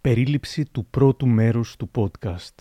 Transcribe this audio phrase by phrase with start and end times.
[0.00, 2.54] Περίληψη του πρώτου μέρους του podcast.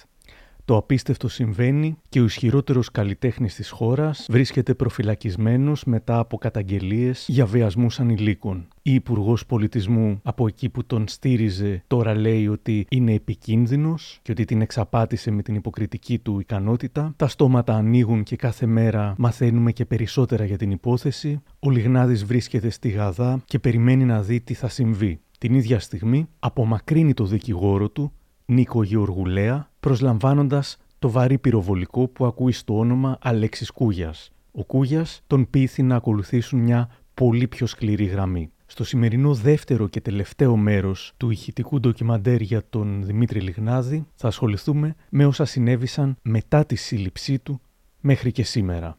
[0.65, 7.45] Το απίστευτο συμβαίνει και ο ισχυρότερος καλλιτέχνης της χώρας βρίσκεται προφυλακισμένος μετά από καταγγελίες για
[7.45, 8.67] βιασμούς ανηλίκων.
[8.81, 14.45] Η Υπουργός Πολιτισμού από εκεί που τον στήριζε τώρα λέει ότι είναι επικίνδυνος και ότι
[14.45, 17.13] την εξαπάτησε με την υποκριτική του ικανότητα.
[17.15, 21.41] Τα στόματα ανοίγουν και κάθε μέρα μαθαίνουμε και περισσότερα για την υπόθεση.
[21.59, 25.19] Ο Λιγνάδης βρίσκεται στη Γαδά και περιμένει να δει τι θα συμβεί.
[25.39, 28.11] Την ίδια στιγμή απομακρύνει το δικηγόρο του,
[28.45, 34.31] Νίκο Γεωργουλέα, προσλαμβάνοντας το βαρύ πυροβολικό που ακούει στο όνομα Αλέξης Κούγιας.
[34.51, 38.51] Ο Κούγιας τον πείθει να ακολουθήσουν μια πολύ πιο σκληρή γραμμή.
[38.65, 44.95] Στο σημερινό δεύτερο και τελευταίο μέρος του ηχητικού ντοκιμαντέρ για τον Δημήτρη Λιγνάδη θα ασχοληθούμε
[45.09, 47.61] με όσα συνέβησαν μετά τη σύλληψή του
[47.99, 48.97] μέχρι και σήμερα.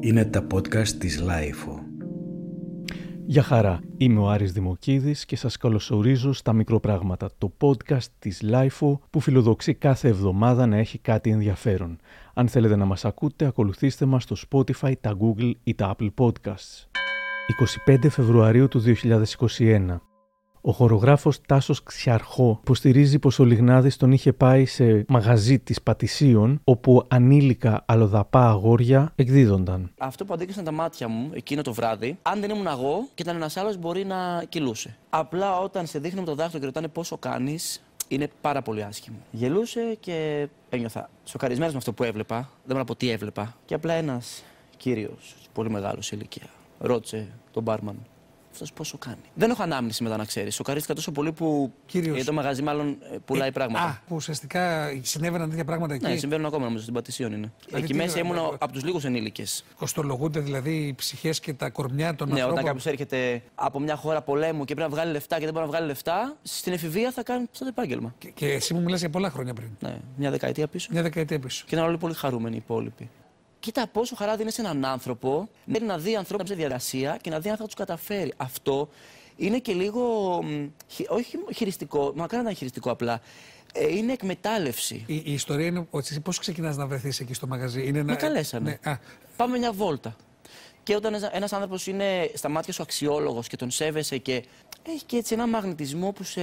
[0.00, 1.75] Είναι τα podcast της Lifeo.
[3.28, 8.98] Γεια χαρά, είμαι ο Άρης Δημοκίδης και σας καλωσορίζω στα μικροπράγματα, το podcast της LIFO
[9.10, 11.98] που φιλοδοξεί κάθε εβδομάδα να έχει κάτι ενδιαφέρον.
[12.34, 16.86] Αν θέλετε να μας ακούτε, ακολουθήστε μας στο Spotify, τα Google ή τα Apple Podcasts.
[17.86, 20.00] 25 Φεβρουαρίου του 2021
[20.66, 26.60] ο χορογράφος Τάσος Ξιαρχό υποστηρίζει πως ο Λιγνάδης τον είχε πάει σε μαγαζί της Πατησίων,
[26.64, 29.90] όπου ανήλικα αλλοδαπά αγόρια εκδίδονταν.
[29.98, 33.36] Αυτό που αντίκρισαν τα μάτια μου εκείνο το βράδυ, αν δεν ήμουν εγώ και ήταν
[33.36, 34.96] ένας άλλος, μπορεί να κυλούσε.
[35.10, 39.16] Απλά όταν σε δείχνει με το δάχτυλο και ρωτάνε πόσο κάνεις, είναι πάρα πολύ άσχημο.
[39.30, 42.36] Γελούσε και ένιωθα σοκαρισμένος με αυτό που έβλεπα.
[42.36, 43.56] Δεν μπορώ να πω τι έβλεπα.
[43.64, 44.44] Και απλά ένας
[44.76, 46.46] κύριος, πολύ μεγάλος σε ηλικία,
[46.78, 47.96] ρώτησε τον μπάρμαν
[48.56, 49.16] αυτός πόσο κάνει.
[49.34, 50.54] Δεν έχω ανάμνηση μετά να ξέρεις.
[50.54, 51.72] Σοκαρίστηκα τόσο πολύ που.
[51.86, 52.24] Κύριος.
[52.24, 53.84] το μαγαζί μάλλον ε, πουλάει Ε, πράγματα.
[53.84, 56.06] Α, που ουσιαστικά συνέβαιναν τέτοια πράγματα εκεί.
[56.06, 57.52] Ναι, συμβαίνουν ακόμα νομίζω στην Πατησίων είναι.
[57.66, 59.64] Δηλαδή, Εκεί τι μέσα είναι, ήμουν ε, από τους λίγους ενήλικες.
[59.76, 62.64] Κοστολογούνται δηλαδή οι ψυχές και τα κορμιά των Ναι, όταν ανθρώπων.
[62.64, 65.70] κάποιος έρχεται από μια χώρα πολέμου και πρέπει να βγάλει λεφτά και δεν μπορεί να
[65.70, 68.14] βγάλει λεφτά, στην εφηβεία θα κάνει αυτό το επάγγελμα.
[68.18, 69.68] Και, και εσύ μου μιλάς για πολλά χρόνια πριν.
[69.80, 70.88] Ναι, μια δεκαετία πίσω.
[70.92, 71.64] Μια δεκαετία πίσω.
[71.68, 73.10] Και ήταν όλοι πολύ χαρούμενοι οι υπόλοιποι.
[73.66, 75.48] Κοίτα πόσο χαρά δίνει σε έναν άνθρωπο
[75.86, 78.32] να δει ανθρώπους σε διαδικασία και να δει αν θα τους καταφέρει.
[78.36, 78.88] Αυτό
[79.36, 80.02] είναι και λίγο.
[80.42, 83.20] μ, χει- όχι χειριστικό, μακάρι να είναι χειριστικό απλά.
[83.72, 85.04] Ε, είναι εκμετάλλευση.
[85.06, 88.12] Η, η ιστορία είναι ότι εσύ πώς ξεκινάς να βρεθείς εκεί στο μαγαζί; Είναι Με
[88.12, 88.78] να- καλέσανε.
[88.84, 88.98] Ναι, α,
[89.36, 90.16] Πάμε μια βόλτα.
[90.82, 94.44] Και όταν ένας άνθρωπος είναι στα μάτια σου αξιόλογος και τον σέβεσαι και
[94.88, 96.40] έχει και έτσι ένα μαγνητισμό που σε.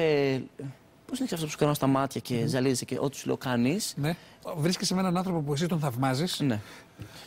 [1.06, 3.94] Πώς είναι αυτό που σου κάνω στα μάτια και ζαλίζεσαι και ό,τι σου λέω κάνεις.
[3.98, 4.16] ναι.
[4.58, 6.40] Βρίσκεσαι με έναν άνθρωπο που εσύ τον θαυμάζεις.
[6.40, 6.60] Ναι.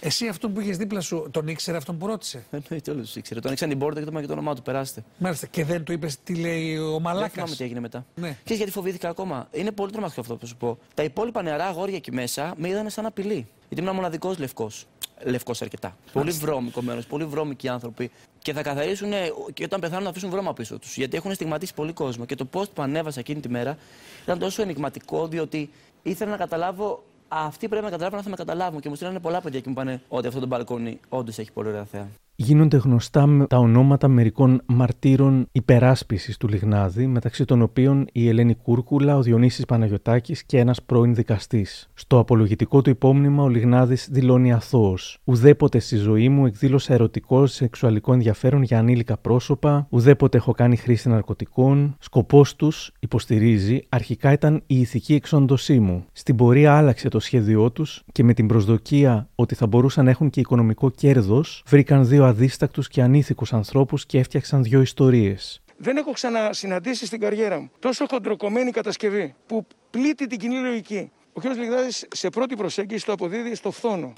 [0.00, 3.40] Εσύ αυτόν που είχες δίπλα σου τον ήξερε αυτόν που ρώτησε; Εννοείται όλους τους ήξερε.
[3.40, 4.62] Τον ανοίξαν την πόρτα και το είπαν και το όνομά του.
[4.62, 5.04] Περάστε.
[5.18, 5.46] Μάλιστα.
[5.46, 8.06] Και δεν του είπες τι λέει ο Δεν Μαλάκας; θυμάμαι τι έγινε μετά.
[8.14, 8.28] Ναι.
[8.28, 10.78] Ξέρεις γιατί φοβήθηκα ακόμα; Είναι πολύ τρομακτικό αυτό που θα σου πω.
[10.94, 13.46] Τα υπόλοιπα νεαρά αγόρια εκεί μέσα με είδαν σαν απειλή.
[13.68, 14.86] Γιατί ήμουν μοναδικός λευκός.
[15.24, 15.96] Λευκός αρκετά.
[16.12, 18.10] Πολύ βρώμικο μέρος, πολύ βρώμικοι άνθρωποι.
[18.38, 20.96] Και θα καθαρίσουν ε, και όταν πεθάνουν να αφήσουν βρώμα πίσω τους.
[20.96, 22.24] Γιατί έχουν στιγματίσει πολύ κόσμο.
[22.24, 23.76] Και το post που ανέβασα εκείνη τη μέρα
[24.22, 25.70] ήταν τόσο ενηγματικό, διότι
[26.02, 27.04] ήθελα να καταλάβω.
[27.28, 28.80] Αυτοί πρέπει να καταλάβουν αν θα με καταλάβουν.
[28.80, 31.68] Και μου στείλανε πολλά παιδιά και μου πάνε ότι αυτό το μπαλκόνι όντως έχει πολύ
[31.68, 32.08] ωραία θέα.
[32.38, 38.54] Γίνονται γνωστά με τα ονόματα μερικών μαρτύρων υπεράσπισης του Λιγνάδη, μεταξύ των οποίων η Ελένη
[38.54, 41.90] Κούρκουλα, ο Διονύσης Παναγιωτάκης και ένας πρώην δικαστής.
[41.94, 45.18] Στο απολογητικό του υπόμνημα ο Λιγνάδης δηλώνει αθώος.
[45.24, 51.08] Ουδέποτε στη ζωή μου εκδήλωσα ερωτικό σεξουαλικό ενδιαφέρον για ανήλικα πρόσωπα, ουδέποτε έχω κάνει χρήση
[51.08, 51.96] ναρκωτικών.
[51.98, 56.04] Σκοπός τους, υποστηρίζει, αρχικά ήταν η ηθική εξόντωσή μου.
[56.12, 60.30] Στην πορεία άλλαξε το σχέδιό τους και με την προσδοκία ότι θα μπορούσαν να έχουν
[60.30, 65.60] και οικονομικό κέρδος, βρήκαν δύο αδίστακτους και ανήθικους ανθρώπους και έφτιαξαν δύο ιστορίες.
[65.76, 71.10] Δεν έχω ξανασυναντήσει στην καριέρα μου τόσο χοντροκομμένη κατασκευή που πλήττει την κοινή λογική.
[71.32, 71.44] Ο κ.
[71.44, 74.12] Λιγδάδης σε πρώτη προσέγγιση το αποδίδει στο φθόνο.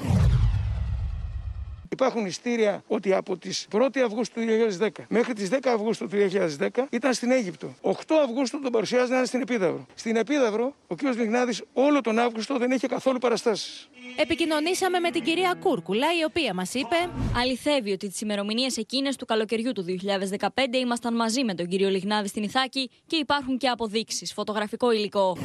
[1.93, 4.47] Υπάρχουν ιστήρια ότι από τις 1η Αυγούστου του
[4.79, 6.17] 2010 μέχρι τις 10 Αυγούστου του
[6.59, 7.75] 2010 ήταν στην Αίγυπτο.
[7.81, 7.93] 8
[8.25, 9.87] Αυγούστου τον παρουσιάζει να είναι στην Επίδαυρο.
[9.95, 11.03] Στην Επίδαυρο ο κ.
[11.03, 13.89] Λιγνάδης όλο τον Αύγουστο δεν είχε καθόλου παραστάσεις.
[14.17, 16.97] Επικοινωνήσαμε με την κυρία Κούρκουλα, η οποία μας είπε.
[17.37, 22.29] Αληθεύει ότι τις ημερομηνίες εκείνες του καλοκαιριού του 2015 ήμασταν μαζί με τον κύριο Λιγνάδη
[22.29, 25.37] στην Ιθάκη και υπάρχουν και αποδείξεις, φωτογραφικό υλικό.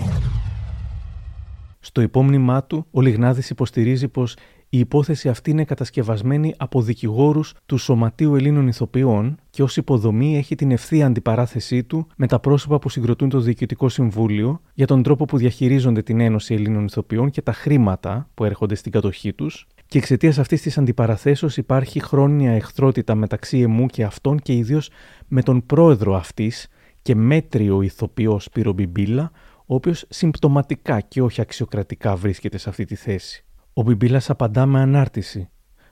[1.80, 4.36] Στο υπόμνημά του, ο Λιγνάδης υποστηρίζει πως
[4.74, 10.56] η υπόθεση αυτή είναι κατασκευασμένη από δικηγόρους του Σωματείου Ελλήνων Ηθοποιών και ως υποδομή έχει
[10.56, 15.26] την ευθεία αντιπαράθεσή του με τα πρόσωπα που συγκροτούν το Διοικητικό Συμβούλιο για τον τρόπο
[15.26, 19.98] που διαχειρίζονται την Ένωση Ελλήνων Ηθοποιών και τα χρήματα που έρχονται στην κατοχή τους και
[19.98, 24.90] εξαιτίας αυτής της αντιπαραθέσεως υπάρχει χρόνια εχθρότητα μεταξύ εμού και αυτών και ιδίως
[25.28, 26.68] με τον πρόεδρο αυτής
[27.02, 29.32] και μέτριο ηθοποιό Σπύρο Μπιμπίλα,
[29.66, 33.46] ο οποίος συμπτωματικά και όχι αξιοκρατικά βρίσκεται σε αυτή τη θέση.
[33.74, 35.50] Ο Μπιμπίλα απαντά με ανάρτηση.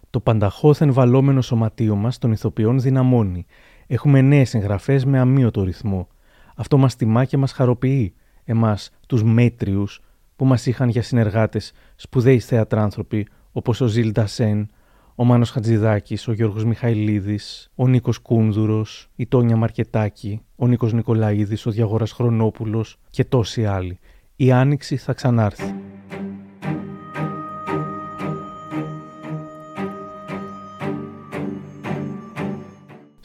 [0.10, 3.46] Το πανταχώθεν βαλόμενο σωματείο μας των ηθοποιών δυναμώνει.
[3.88, 6.08] Έχουμε νέες εγγραφές με αμύωτο ρυθμό.
[6.56, 8.14] Αυτό μας τιμά και μας χαροποιεί,
[8.44, 10.02] εμάς, τους μέτριους,
[10.36, 14.70] που μας είχαν για συνεργάτες σπουδαίοι θεατράνθρωποι όπως ο Ζιλ Ντασέν,
[15.16, 21.66] ο Μάνος Χατζιδάκις, ο Γιώργος Μιχαηλίδης, ο Νίκος Κούνδουρος, η Τόνια Μαρκετάκη, ο Νίκος Νικολαΐδης,
[21.66, 24.00] ο Διαγόρας Χρονόπουλος και τόσοι άλλοι.
[24.36, 25.76] Η Άνοιξη θα ξανάρθει.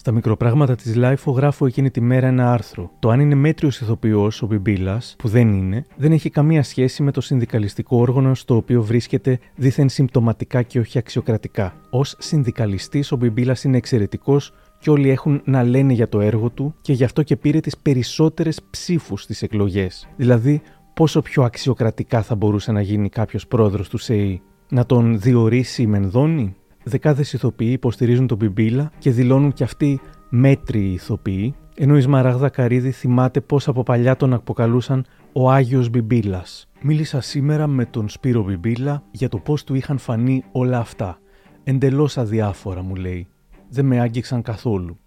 [0.07, 2.91] Στα μικροπράγματα της LiFO γράφω εκείνη τη μέρα ένα άρθρο.
[2.99, 7.11] Το αν είναι μέτριος ηθοποιός ο Μπιμπίλας, που δεν είναι, δεν έχει καμία σχέση με
[7.11, 11.75] το συνδικαλιστικό όργανο στο οποίο βρίσκεται δήθεν συμπτωματικά και όχι αξιοκρατικά.
[11.91, 16.75] Ως συνδικαλιστής, ο Μπιμπίλας είναι εξαιρετικός και όλοι έχουν να λένε για το έργο του
[16.81, 20.09] και γι' αυτό και πήρε τις περισσότερες ψήφους στις εκλογές.
[20.17, 20.63] Δηλαδή,
[20.95, 24.43] πόσο πιο αξιοκρατικά θα μπορούσε να γίνει κάποιος πρόεδρος του ΣΕΗ.
[24.69, 26.57] Να τον διορίσει η Μενδώνη,
[26.89, 32.91] δεκάδες ηθοποιοί υποστηρίζουν τον Μπιμπίλα και δηλώνουν κι αυτοί μέτριοι ηθοποιοί, ενώ η Σμαράγδα Καρίδη
[32.91, 36.69] θυμάται πώς από παλιά τον αποκαλούσαν ο Άγιος Μπιμπίλας.
[36.83, 41.19] Μίλησα σήμερα με τον Σπύρο Μπιμπίλα για το πώς του είχαν φανεί όλα αυτά.
[41.65, 43.27] Εντελώς αδιάφορα, μου λέει.
[43.69, 44.99] Δεν με άγγιξαν καθόλου.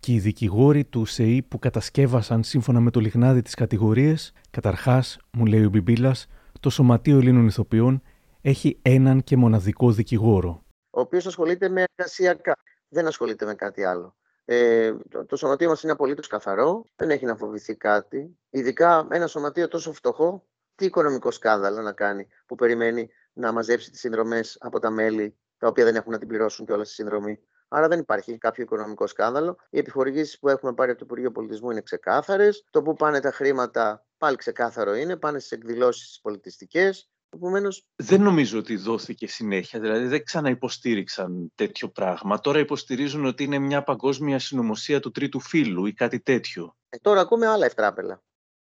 [0.00, 5.46] Και οι δικηγόροι του ΣΕΗ που κατασκεύασαν σύμφωνα με το λιγνάδι τις κατηγορίες, καταρχάς, μου
[5.46, 6.26] λέει ο Μπιμπίλας,
[6.60, 8.02] το Σωματείο Ελλήνων Ηθοποιών
[8.40, 10.62] έχει έναν και μοναδικό δικηγόρο,
[10.94, 12.56] ο οποίος ασχολείται με εργασιακά.
[12.88, 14.16] Δεν ασχολείται με κάτι άλλο.
[14.44, 18.38] Ε, το, το σωματείο μας είναι απολύτως καθαρό, δεν έχει να φοβηθεί κάτι.
[18.50, 24.00] Ειδικά ένα σωματείο τόσο φτωχό, τι οικονομικό σκάνδαλο να κάνει που περιμένει να μαζέψει τις
[24.00, 27.40] συνδρομές από τα μέλη τα οποία δεν έχουν να την πληρώσουν και όλα στη συνδρομή.
[27.68, 29.56] Άρα δεν υπάρχει κάποιο οικονομικό σκάνδαλο.
[29.70, 32.64] Οι επιχορηγήσεις που έχουμε πάρει από το Υπουργείο Πολιτισμού είναι ξεκάθαρες.
[32.70, 35.16] Το που πάνε τα χρήματα πάλι ξεκάθαρο είναι.
[35.16, 37.10] Πάνε στις εκδηλώσεις πολιτιστικές.
[37.34, 37.86] Επομένως.
[37.96, 42.40] Δεν νομίζω ότι δόθηκε συνέχεια, δηλαδή δεν ξαναυποστήριξαν τέτοιο πράγμα.
[42.40, 46.76] Τώρα υποστηρίζουν ότι είναι μια παγκόσμια συνωμοσία του τρίτου φύλου ή κάτι τέτοιο.
[46.88, 48.22] Ε, τώρα ακούμε άλλα ευτράπελα.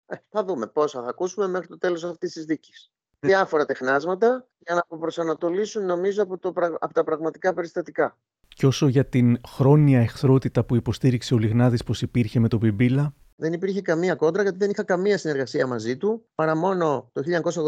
[0.07, 2.91] Ε, θα δούμε πόσα θα ακούσουμε μέχρι το τέλος αυτής της δίκης.
[3.21, 3.29] Ναι.
[3.29, 8.19] Διάφορα τεχνάσματα για να προσανατολίσουν νομίζω από, το, από τα πραγματικά περιστατικά.
[8.49, 13.15] Και όσο για την χρόνια εχθρότητα που υποστήριξε ο Λιγνάδης πως υπήρχε με τον Πιμπίλα,
[13.41, 17.23] δεν υπήρχε καμία κόντρα γιατί δεν είχα καμία συνεργασία μαζί του παρά μόνο το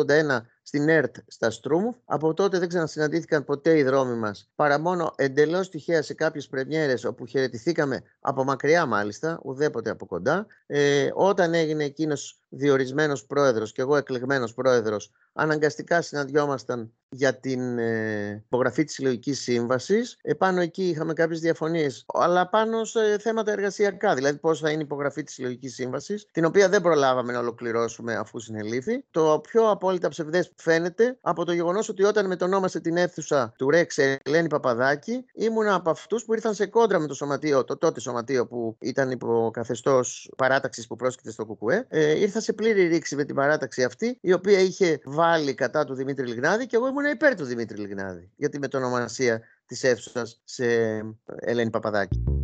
[0.06, 1.91] 1981 στην ΕΡΤ στα Στρούμ.
[2.05, 7.05] Από τότε δεν ξανασυναντήθηκαν ποτέ οι δρόμοι μας παρά μόνο εντελώς τυχαία σε κάποιες πρεμιέρες
[7.05, 10.47] όπου χαιρετηθήκαμε από μακριά μάλιστα, ουδέποτε από κοντά.
[10.67, 18.43] Ε, όταν έγινε εκείνος διορισμένος πρόεδρος και εγώ εκλεγμένος πρόεδρος, αναγκαστικά συναντιόμασταν για την ε,
[18.47, 20.19] υπογραφή της συλλογικής σύμβασης.
[20.23, 24.85] Επάνω εκεί είχαμε κάποιες διαφωνίες, αλλά πάνω σε θέματα εργασιακά, δηλαδή πώς θα είναι η
[24.85, 29.05] υπογραφή της συλλογικής σύμβασης, την οποία δεν προλάβαμε να ολοκληρώσουμε αφού συνελήφθη.
[29.11, 33.99] Το πιο απόλυτα ψευδές φαίνεται από το γεγονός ότι όταν μετονόμασε την αίθουσα του Ρέξ
[34.22, 38.46] Ελένη Παπαδάκη, ήμουν από αυτούς που ήρθαν σε κόντρα με το σωματείο, το τότε σωματείο
[38.46, 41.87] που ήταν υπό καθεστώς παράταξης που πρόσκειται στο ΚΚΕ.
[41.88, 45.94] Ε, ήρθα σε πλήρη ρήξη με την παράταξη αυτή, η οποία είχε βάλει κατά του
[45.94, 50.64] Δημήτρη Λιγνάδη και εγώ ήμουν υπέρ του Δημήτρη Λιγνάδη για τη μετονομασία της αίθουσας σε
[51.40, 52.42] Ελένη Παπαδάκη.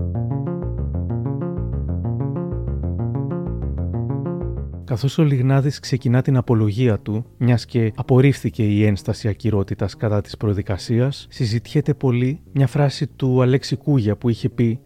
[4.88, 10.36] Καθώς ο Λιγνάδης ξεκινά την απολογία του, μιας και απορρίφθηκε η ένσταση ακυρότητας κατά της
[10.36, 14.80] προδικασίας, συζητιέται πολύ μια φράση του Αλέξη Κούγια που είχε πει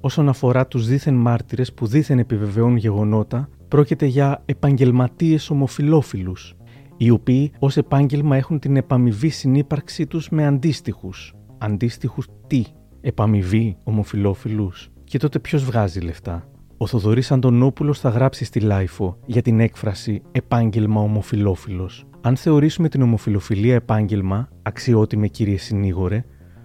[0.00, 6.56] «Όσον αφορά τους δίθεν μάρτυρες που δίθεν επιβεβαιώνουν γεγονότα, πρόκειται για επαγγελματίες ομοφιλόφιλους,
[6.96, 11.34] οι οποίοι ως επάγγελμα έχουν την επαμοιβή συνύπαρξή τους με αντίστοιχους.
[11.58, 12.64] Αντίστοιχους τι,
[13.00, 14.70] επαμοιβή ομοφιλόφιλου.
[15.04, 16.48] Και τότε ποιος βγάζει λεφτά;
[16.84, 22.04] Ο Θοδωρής Αντωνόπουλος θα γράψει στη LiFO για την έκφραση επάγγελμα ομοφυλόφιλος.
[22.20, 26.24] Αν θεωρήσουμε την ομοφυλοφιλία επάγγελμα, αξιότιμε κύριε συνήγορε,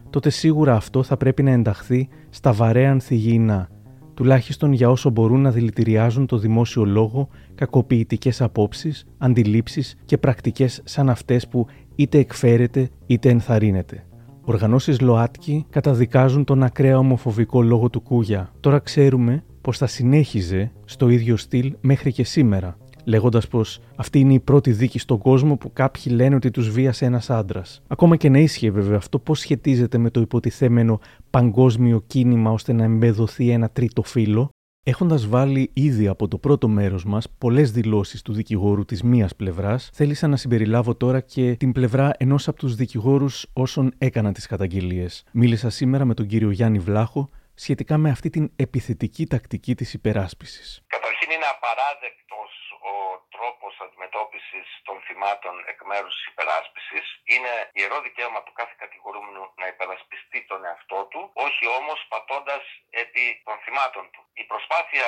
[0.09, 3.69] τότε σίγουρα αυτό θα πρέπει να ενταχθεί στα βαρέα ανθυγιεινά
[4.13, 11.09] τουλάχιστον για όσο μπορούν να δηλητηριάζουν το δημόσιο λόγο κακοποιητικές απόψεις, αντιλήψεις και πρακτικές σαν
[11.09, 14.03] αυτές που είτε εκφέρετε είτε ενθαρρύνετε.
[14.41, 18.51] Οργανώσεις ΛΟΑΤΚΙ καταδικάζουν τον ακραία ομοφοβικό λόγο του Κούγια.
[18.59, 24.33] Τώρα ξέρουμε πως θα συνέχιζε στο ίδιο στυλ μέχρι και σήμερα, λέγοντας πως αυτή είναι
[24.33, 27.81] η πρώτη δίκη στον κόσμο που κάποιοι λένε ότι τους βίασε ένας άντρας.
[27.88, 30.99] Ακόμα και να ίσχυε βέβαια αυτό, πώς σχετίζεται με το υποτιθέμενο
[31.29, 34.49] παγκόσμιο κίνημα ώστε να εμπεδοθεί ένα τρίτο φύλλο,
[34.83, 39.89] Έχοντας βάλει ήδη από το πρώτο μέρος μας πολλές δηλώσεις του δικηγόρου της μίας πλευράς,
[39.93, 45.23] θέλησα να συμπεριλάβω τώρα και την πλευρά ενός από τους δικηγόρους όσων έκαναν τις καταγγελίες.
[45.31, 47.29] Μίλησα σήμερα με τον κύριο Γιάννη Βλάχο
[47.63, 50.84] σχετικά με αυτή την επιθετική τακτική της υπεράσπισης.
[50.88, 52.51] Καταρχήν είναι απαράδεκτος
[52.93, 52.96] ο
[53.36, 57.05] τρόπος αντιμετώπισης των θυμάτων εκ μέρους της υπεράσπισης.
[57.34, 63.25] Είναι ιερό δικαίωμα του κάθε κατηγορούμενου να υπερασπιστεί τον εαυτό του, όχι όμως πατώντας επί
[63.46, 64.22] των θυμάτων του.
[64.41, 65.08] η προσπάθεια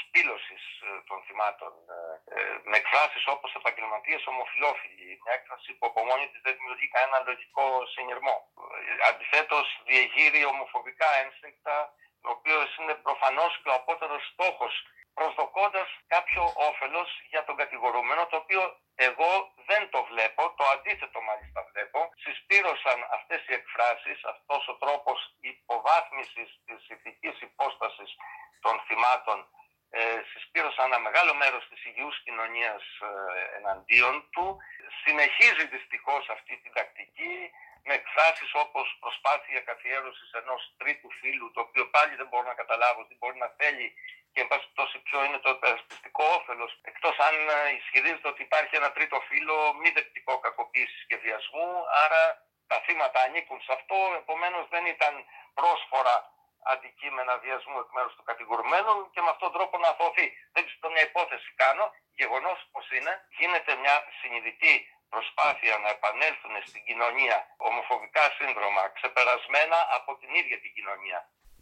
[0.00, 1.72] σπήλωσης ε, των θυμάτων
[2.34, 7.18] ε, με εκφράσεις όπως επαγγελματίες ομοφιλόφιλοι, μια έκφραση που από μόνη της δεν δημιουργεί κανένα
[7.28, 8.36] λογικό συνειρμό.
[9.08, 11.76] Αντιθέτως διεγείρει ομοφοβικά ένστικτα,
[12.28, 14.74] ο οποίος είναι προφανώς και ο απότερος στόχος
[15.18, 18.62] προσδοκώντας κάποιο όφελος για τον κατηγορούμενο, το οποίο
[18.94, 19.30] εγώ
[19.68, 21.98] δεν το βλέπω, το αντίθετο μάλιστα βλέπω.
[22.22, 25.18] Συσπήρωσαν αυτές οι εκφράσεις, αυτός ο τρόπος
[25.52, 28.10] υποβάθμισης της ηθικής υπόστασης
[28.64, 29.38] των θυμάτων
[29.90, 34.46] ε, συσπήρωσαν ένα μεγάλο μέρος της υγιούς κοινωνίας ε, εναντίον του.
[35.04, 37.34] Συνεχίζει δυστυχώς αυτή την τακτική
[37.86, 43.00] με εκφράσεις όπως προσπάθεια καθιέρωσης ενός τρίτου φίλου, το οποίο πάλι δεν μπορώ να καταλάβω
[43.06, 43.86] τι μπορεί να θέλει
[44.38, 46.70] και εν πάση πτώση ποιο είναι το επερασπιστικό όφελος.
[46.90, 51.68] Εκτός αν ε, ισχυρίζεται ότι υπάρχει ένα τρίτο φύλλο μη δεκτικό κακοποίησης και βιασμού,
[52.04, 52.22] άρα
[52.70, 55.12] τα θύματα ανήκουν σε αυτό, επομένως δεν ήταν
[55.58, 56.14] πρόσφορα
[56.72, 60.26] αντικείμενα βιασμού εκ μέρους του κατηγορουμένου και με αυτόν τον τρόπο να αθωωθεί.
[60.54, 61.84] Δεν ξέρω μια υπόθεση κάνω,
[62.20, 64.74] γεγονός πως είναι, γίνεται μια συνειδητή
[65.14, 67.36] προσπάθεια να επανέλθουν στην κοινωνία
[67.68, 71.18] ομοφοβικά σύνδρομα ξεπερασμένα από την ίδια την κοινωνία.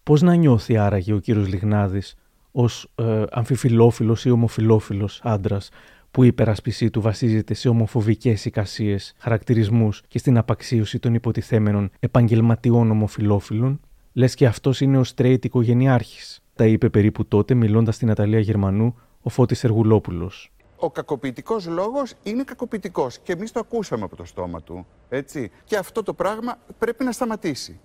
[0.08, 2.08] Πώς να νιώθει άραγε ο κύριος Λιγνάδης
[2.58, 5.68] ως ε, αμφιφιλόφιλος ή ομοφιλόφιλος άντρας
[6.10, 12.90] που η υπερασπισή του βασίζεται σε ομοφοβικές εικασίες, χαρακτηρισμούς και στην απαξίωση των υποτιθέμενων επαγγελματιών
[12.90, 13.80] ομοφιλόφιλων,
[14.12, 16.40] λες και αυτός είναι ο straight οικογενειάρχης.
[16.54, 20.52] Τα είπε περίπου τότε, μιλώντας στην Αταλία Γερμανού, ο Φώτης Εργουλόπουλος.
[20.76, 25.50] Ο κακοποιητικός λόγος είναι κακοποιητικός και εμείς το ακούσαμε από το στόμα του, έτσι.
[25.64, 27.80] Και αυτό το πράγμα πρέπει να σταματήσει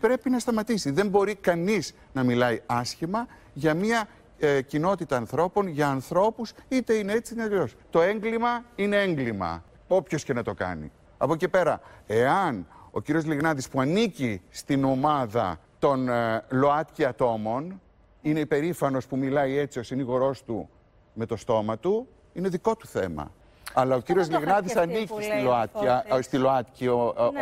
[0.00, 0.90] πρέπει να σταματήσει.
[0.90, 7.12] Δεν μπορεί κανείς να μιλάει άσχημα για μια ε, κοινότητα ανθρώπων, για ανθρώπους, είτε είναι
[7.12, 7.74] έτσι είτε αλλιώς.
[7.90, 10.92] Το έγκλημα είναι έγκλημα, όποιος και να το κάνει.
[11.18, 17.80] Από εκεί πέρα, εάν ο κύριος Λιγνάδης που ανήκει στην ομάδα των ε, ΛΟΑΤΚΙ ατόμων,
[18.22, 20.68] είναι υπερήφανος που μιλάει έτσι ο συνήγορός του
[21.14, 23.30] με το στόμα του, είναι δικό του θέμα.
[23.72, 25.86] Αλλά ο κύριος Λιγνάδης ανήκει στη ΛΟΑΤΚΙ,
[26.20, 26.92] στη ΛΟΑΤΚΙ ναι,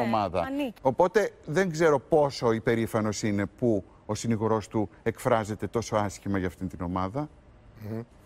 [0.00, 0.49] ομάδα.
[0.83, 6.69] Οπότε δεν ξέρω πόσο υπερήφανος είναι που ο συνηγορός του εκφράζεται τόσο άσχημα για αυτήν
[6.69, 7.29] την ομάδα.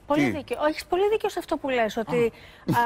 [0.06, 0.58] Πολύ δίκαιο.
[0.60, 2.32] Όχι, πολύ δίκαιο σε αυτό που λες, ότι
[2.66, 2.80] α,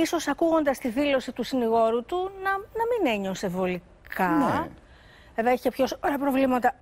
[0.00, 4.28] ίσως ακούγοντας τη δήλωση του συνηγόρου του να, να μην ένιωσε βολικά.
[4.28, 4.68] Ναι.
[5.34, 6.74] Βέβαια έχει πιο σοβαρά προβλήματα.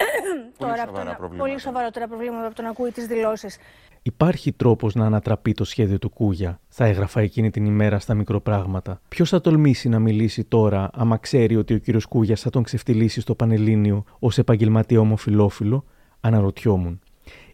[0.58, 1.48] Πολύ τώρα, σοβαρά προβλήματα.
[1.48, 3.58] Πολύ σοβαρότερα προβλήματα από το να ακούει τις δηλώσεις.
[4.02, 9.00] Υπάρχει τρόπος να ανατραπεί το σχέδιο του Κούγια, θα έγραφα εκείνη την ημέρα στα μικροπράγματα.
[9.08, 13.20] Ποιος θα τολμήσει να μιλήσει τώρα, άμα ξέρει ότι ο κύριος Κούγια θα τον ξεφτυλίσει
[13.20, 15.84] στο Πανελλήνιο ως επαγγελματία ομοφυλόφιλο,
[16.20, 17.00] αναρωτιόμουν.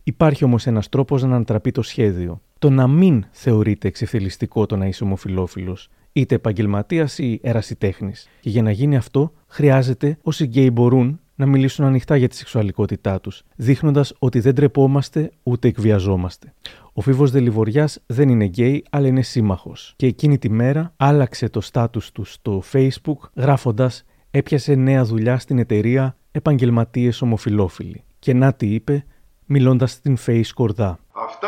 [0.03, 2.41] Υπάρχει όμως ένας τρόπος να ανατραπεί το σχέδιο.
[2.59, 8.29] Το να μην θεωρείται εξευτελιστικό το να είσαι ομοφυλόφιλος, είτε επαγγελματίας ή ερασιτέχνης.
[8.41, 13.21] Και για να γίνει αυτό, χρειάζεται όσοι γκέι μπορούν να μιλήσουν ανοιχτά για τη σεξουαλικότητά
[13.21, 16.55] τους, δείχνοντας ότι δεν ντρεπόμαστε ούτε εκβιαζόμαστε.
[16.93, 19.93] Ο Φοίβος Δεληβοριάς δεν είναι γκέι, αλλά είναι σύμμαχος.
[19.97, 25.59] Και εκείνη τη μέρα άλλαξε το στάτους του στο Facebook, γράφοντας Έπιασε νέα δουλειά στην
[25.59, 28.05] εταιρεία Επαγγελματίες Ομοφυλόφιλοι.
[28.19, 29.05] Και να τι είπε,
[29.45, 30.99] μιλώντας στην Face Κορδά.
[31.13, 31.48] Αυτά που λέει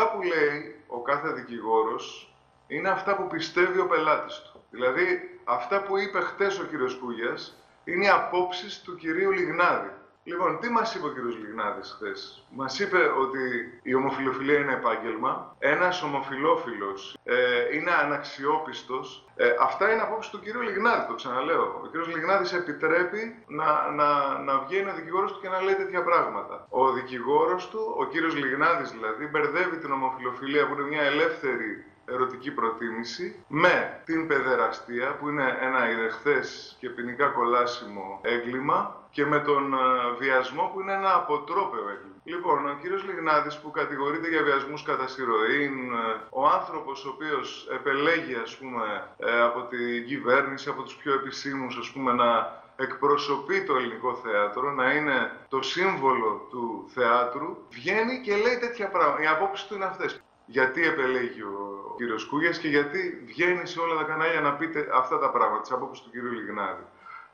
[1.11, 2.33] κάθε δικηγόρος
[2.67, 4.63] είναι αυτά που πιστεύει ο πελάτης του.
[4.69, 5.05] Δηλαδή,
[5.43, 9.91] αυτά που είπε χτες ο κύριος Κούγιας είναι οι απόψεις του κυρίου Λιγνάδη.
[10.23, 13.41] Λοιπόν, τι μας είπε ο κύριος Λιγνάδη χθες; Μας είπε ότι
[13.83, 15.55] η ομοφιλοφιλία είναι επάγγελμα.
[15.59, 17.35] Ένας ομοφιλόφιλος ε,
[17.75, 19.25] είναι αναξιόπιστος.
[19.35, 21.81] Ε, αυτά είναι απόψεις του κυρίου Λιγνάδη, το ξαναλέω.
[21.83, 26.03] Ο κύριος Λιγνάδη επιτρέπει να, να, να βγαίνει ο δικηγόρος του και να λέει τέτοια
[26.03, 26.65] πράγματα.
[26.69, 32.51] Ο δικηγόρος του, ο κύριος Λιγνάδη δηλαδή, μπερδεύει την ομοφιλοφιλία που είναι μια ελεύθερη ερωτική
[32.51, 39.73] προτίμηση με την παιδεραστία που είναι ένα ηρεχθές και ποινικά κολάσιμο έγκλημα και με τον
[39.73, 39.77] ε,
[40.19, 42.15] βιασμό που είναι ένα αποτρόπαιο έγκλημα.
[42.23, 45.97] Λοιπόν, ο κύριος Λιγνάδης που κατηγορείται για βιασμούς κατά σειροήν, ε,
[46.29, 48.83] ο άνθρωπος ο οποίος επελέγει ας πούμε
[49.17, 54.71] ε, από την κυβέρνηση, από τους πιο επισήμους ας πούμε να εκπροσωπεί το ελληνικό θέατρο,
[54.71, 59.23] να είναι το σύμβολο του θεάτρου, βγαίνει και λέει τέτοια πράγματα.
[59.23, 60.21] Οι απόψεις του είναι αυτές.
[60.45, 65.19] Γιατί επελέγει ο κύριος Κούγιας και γιατί βγαίνει σε όλα τα κανάλια να πείτε αυτά
[65.19, 66.83] τα πράγματα, τις απόψεις του κύριου Λιγνάδη.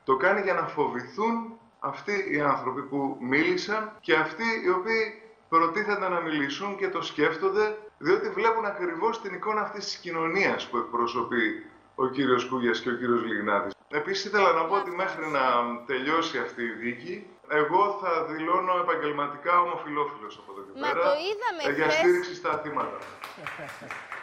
[0.04, 6.08] Το κάνει για να φοβηθούν αυτοί οι άνθρωποι που μίλησαν και αυτοί οι οποίοι προτίθενται
[6.08, 11.66] να μιλήσουν και το σκέφτονται, διότι βλέπουν ακριβώς την εικόνα αυτής της κοινωνίας που εκπροσωπεί
[11.94, 13.72] ο κύριος Κούγιας και ο κύριος Λιγνάδης.
[13.88, 15.42] Επίσης ήθελα να πω ότι μέχρι να
[15.86, 21.02] τελειώσει αυτή η δίκη, εγώ θα δηλώνω επαγγελματικά ομοφιλόφιλος από εδώ και πέρα.
[21.02, 22.98] το είδαμε Για στήριξη στα θύματα.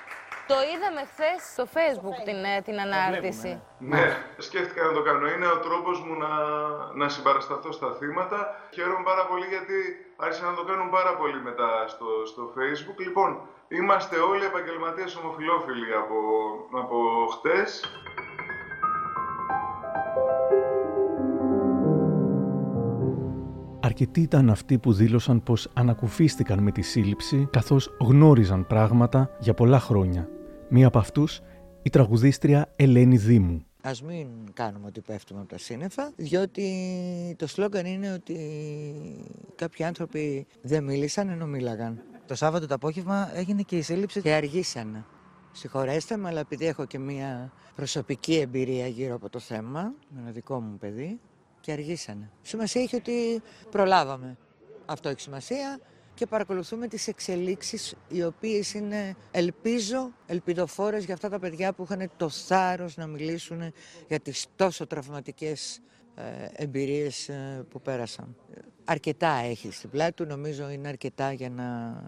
[0.52, 3.52] Το είδαμε χθες στο facebook την, ε, την ανάρτηση.
[3.80, 4.00] Ναι.
[4.00, 4.06] ναι,
[4.38, 5.25] σκέφτηκα να το κάνω.
[5.34, 6.32] Είναι ο τρόπος μου να,
[7.00, 8.40] να συμπαρασταθώ στα θύματα.
[8.75, 9.78] Χαίρομαι πάρα πολύ γιατί
[10.16, 12.98] άρχισαν να το κάνουν πάρα πολύ μετά στο, στο facebook.
[13.08, 13.30] Λοιπόν,
[13.68, 16.18] είμαστε όλοι επαγγελματίες ομοφιλόφιλοι από,
[16.82, 16.98] από
[17.34, 17.70] χτες.
[23.82, 29.80] Αρκετοί ήταν αυτοί που δήλωσαν πως ανακουφίστηκαν με τη σύλληψη καθώς γνώριζαν πράγματα για πολλά
[29.80, 30.30] χρόνια.
[30.70, 31.42] Μία από αυτούς,
[31.82, 33.66] η τραγουδίστρια Ελένη Δήμου.
[33.82, 38.38] Α μην κάνουμε ότι πέφτουμε από τα σύννεφα, διότι το σλόγκαν είναι ότι
[39.56, 42.02] κάποιοι άνθρωποι δεν μίλησαν ενώ μίλαγαν.
[42.26, 45.06] Το Σάββατο το απόγευμα έγινε και η σύλληψη και αργήσανε.
[45.52, 50.32] Συγχωρέστε με, αλλά επειδή έχω και μία προσωπική εμπειρία γύρω από το θέμα, με ένα
[50.32, 51.20] δικό μου παιδί,
[51.60, 52.32] και αργήσανε.
[52.42, 53.42] Σημασία έχει ότι
[53.72, 54.38] προλάβαμε.
[54.86, 55.80] Αυτό έχει σημασία
[56.16, 62.12] και παρακολουθούμε τις εξελίξεις οι οποίες είναι ελπίζω ελπιδοφόρες για αυτά τα παιδιά που είχαν
[62.18, 63.74] το θάρρος να μιλήσουν
[64.08, 65.82] για τις τόσο τραυματικές
[66.16, 66.24] ε,
[66.64, 68.36] εμπειρίες ε, που πέρασαν.
[68.86, 72.02] Αρκετά έχει στην πλάτη του, νομίζω είναι αρκετά για να,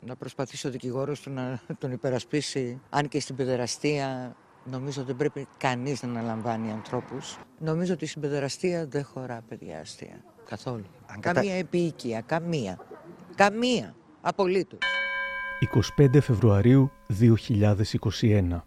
[0.00, 5.46] να προσπαθήσει ο δικηγόρος του να τον υπερασπίσει αν και στην παιδεραστία Νομίζω ότι πρέπει
[5.58, 7.38] κανείς να αναλαμβάνει ανθρώπους.
[7.58, 10.24] Νομίζω ότι η συμπεδεραστία δεν χωρά παιδιά αστεία.
[10.44, 10.84] Καθόλου.
[11.06, 12.78] Αν καμία επίοικια, καμία.
[13.40, 13.94] Καμία.
[14.20, 14.78] Απολύτως.
[15.98, 18.66] 25 Φεβρουαρίου 2021.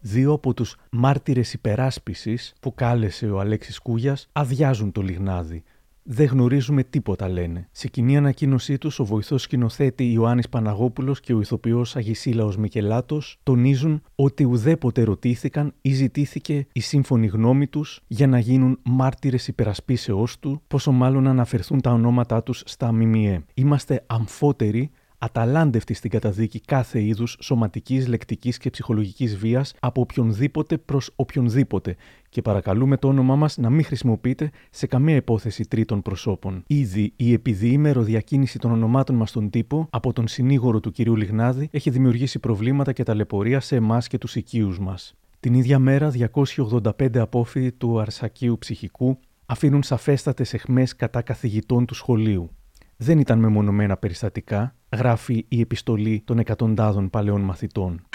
[0.00, 5.64] Δύο από τους μάρτυρες υπεράσπισης που κάλεσε ο Αλέξης Κούγιας αδειάζουν το λιγνάδι
[6.08, 7.68] δεν γνωρίζουμε τίποτα, λένε.
[7.72, 14.02] Σε κοινή ανακοίνωσή τους, ο βοηθός σκηνοθέτη Ιωάννης Παναγόπουλος και ο ηθοποιός Αγισίλαος Μικελάτος τονίζουν
[14.14, 20.62] ότι ουδέποτε ρωτήθηκαν ή ζητήθηκε η σύμφωνη γνώμη τους για να γίνουν μάρτυρες υπερασπίσεώς του,
[20.66, 23.44] πόσο μάλλον να αναφερθούν τα ονόματά τους στα ΜΜΕ.
[23.54, 31.10] Είμαστε αμφότεροι αταλάντευτη στην καταδίκη κάθε είδους σωματικής, λεκτικής και ψυχολογικής βίας από οποιονδήποτε προς
[31.16, 31.96] οποιονδήποτε
[32.28, 36.62] και παρακαλούμε το όνομά μας να μην χρησιμοποιείται σε καμία υπόθεση τρίτων προσώπων.
[36.66, 41.68] Ήδη η επιδιήμερο διακίνηση των ονομάτων μας στον τύπο από τον συνήγορο του κυρίου Λιγνάδη
[41.70, 45.14] έχει δημιουργήσει προβλήματα και ταλαιπωρία σε εμάς και τους οικείους μας.
[45.40, 52.50] Την ίδια μέρα, 285 απόφοιτοι του Αρσακίου Ψυχικού αφήνουν σαφέστατες εχμές κατά καθηγητών του σχολείου.
[52.96, 58.06] Δεν ήταν μεμονωμένα περιστατικά, γράφει η επιστολή των εκατοντάδων παλαιών μαθητών.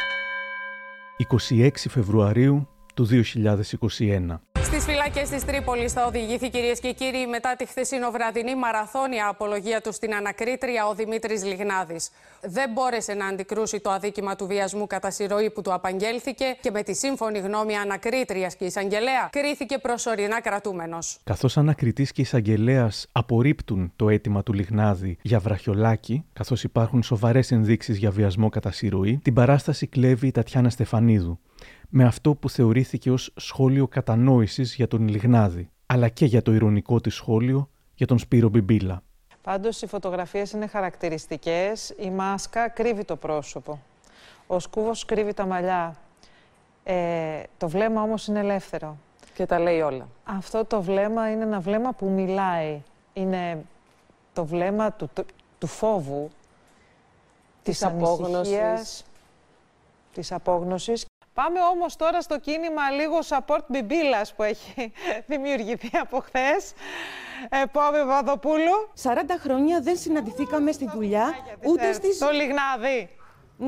[1.50, 4.51] 26 Φεβρουαρίου του 2021.
[4.64, 9.82] Στις φυλάκε της Τρίπολης θα οδηγηθεί, κυρίες και κύριοι, μετά τη χθεσινό βραδινή μαραθώνια απολογία
[9.82, 12.10] του στην ανακρίτρια ο Δημήτρης Λιγνάδης.
[12.42, 16.84] Δεν μπόρεσε να αντικρούσει το αδίκημα του βιασμού κατά συρροή που του απαγγέλθηκε και με
[16.84, 21.20] τη σύμφωνη γνώμη ανακρίτριας και εισαγγελέα κρίθηκε προσωρινά κρατούμενος.
[21.24, 27.98] Καθώς ανακριτής και εισαγγελέας απορρίπτουν το αίτημα του Λιγνάδη για βραχιολάκι, καθώς υπάρχουν σοβαρές ενδείξεις
[27.98, 31.40] για βιασμό κατά συρροή, την παράσταση κλέβει η Τατιάνα Στεφανίδου
[31.94, 37.02] με αυτό που θεωρήθηκε ως σχόλιο κατανόησης για τον Λιγνάδη, αλλά και για το ηρωνικό
[37.02, 39.04] της σχόλιο για τον Σπύρο Μπιμπίλα.
[39.42, 43.80] Πάντως οι φωτογραφίες είναι χαρακτηριστικές, η μάσκα κρύβει το πρόσωπο,
[44.48, 45.96] ο σκούβος κρύβει τα μαλλιά,
[46.84, 48.98] ε, το βλέμμα όμως είναι ελεύθερο.
[49.34, 50.08] Και τα λέει όλα.
[50.24, 52.82] Αυτό το βλέμμα είναι ένα βλέμμα που μιλάει,
[53.14, 53.66] είναι
[54.34, 55.10] το βλέμμα του,
[55.60, 56.30] του, φόβου,
[57.64, 59.04] της, της απόγνωσης,
[60.14, 64.92] της απόγνωσης Πάμε όμως τώρα στο κίνημα λίγο support μπιμπίλας που έχει
[65.32, 66.74] δημιουργηθεί από χθες.
[67.50, 68.90] Επόμενο Παπαδοπούλου.
[69.04, 72.18] 40 χρόνια δεν συναντηθήκαμε στη δουλειά, ούτε στις...
[72.18, 73.10] Το Λιγνάδι.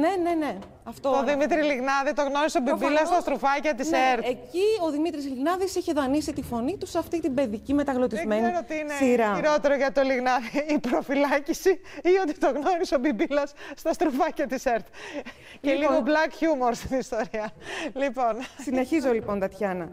[0.02, 0.58] Ναι, ναι, ναι.
[0.84, 1.12] Αυτό...
[1.12, 4.26] Το Δημήτρη Λιγνάδη το γνώρισε ο Μπιμπίλας στα στρουφάκια της ναι, ΕΡΤ.
[4.28, 8.52] Εκεί ο Δημήτρης Λιγνάδης είχε δανείσει τη φωνή του σε αυτή την παιδική μεταγλωτισμένη Δεν
[8.52, 9.36] ξέρω τι είναι σειρά.
[9.36, 11.70] χειρότερο για το Λιγνάδη, η προφυλάκηση
[12.04, 14.86] ή ότι το γνώρισε ο Μπιμπίλας στα στρουφάκια της ΕΡΤ.
[15.62, 17.52] Και Λοιπόν- λίγο black humor στην ιστορία.
[17.94, 18.34] Λοιπόν.
[18.62, 19.90] Συνεχίζω λοιπόν, Τατιάνα.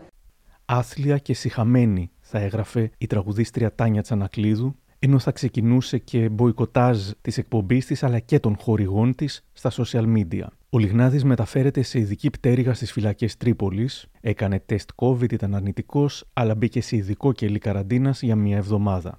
[0.64, 7.38] Άθλια και συχαμένη, θα έγραφε η τραγουδίστρια Τάνια Τσανακλείδου, ενώ θα ξεκινούσε και μποϊκοτάζ της
[7.38, 10.46] εκπομπής της αλλά και των χορηγών της στα social media.
[10.70, 16.54] Ο Λιγνάδης μεταφέρεται σε ειδική πτέρυγα στις φυλακές Τρίπολης, έκανε τεστ COVID, ήταν αρνητικός, αλλά
[16.54, 19.16] μπήκε σε ειδικό κελί καραντίνας για μία εβδομάδα.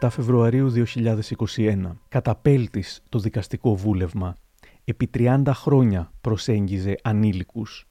[0.00, 1.96] 27 Φεβρουαρίου 2021.
[2.08, 4.36] Καταπέλτης το δικαστικό βούλευμα.
[4.84, 7.88] Επί 30 χρόνια προσέγγιζε ανήλικους.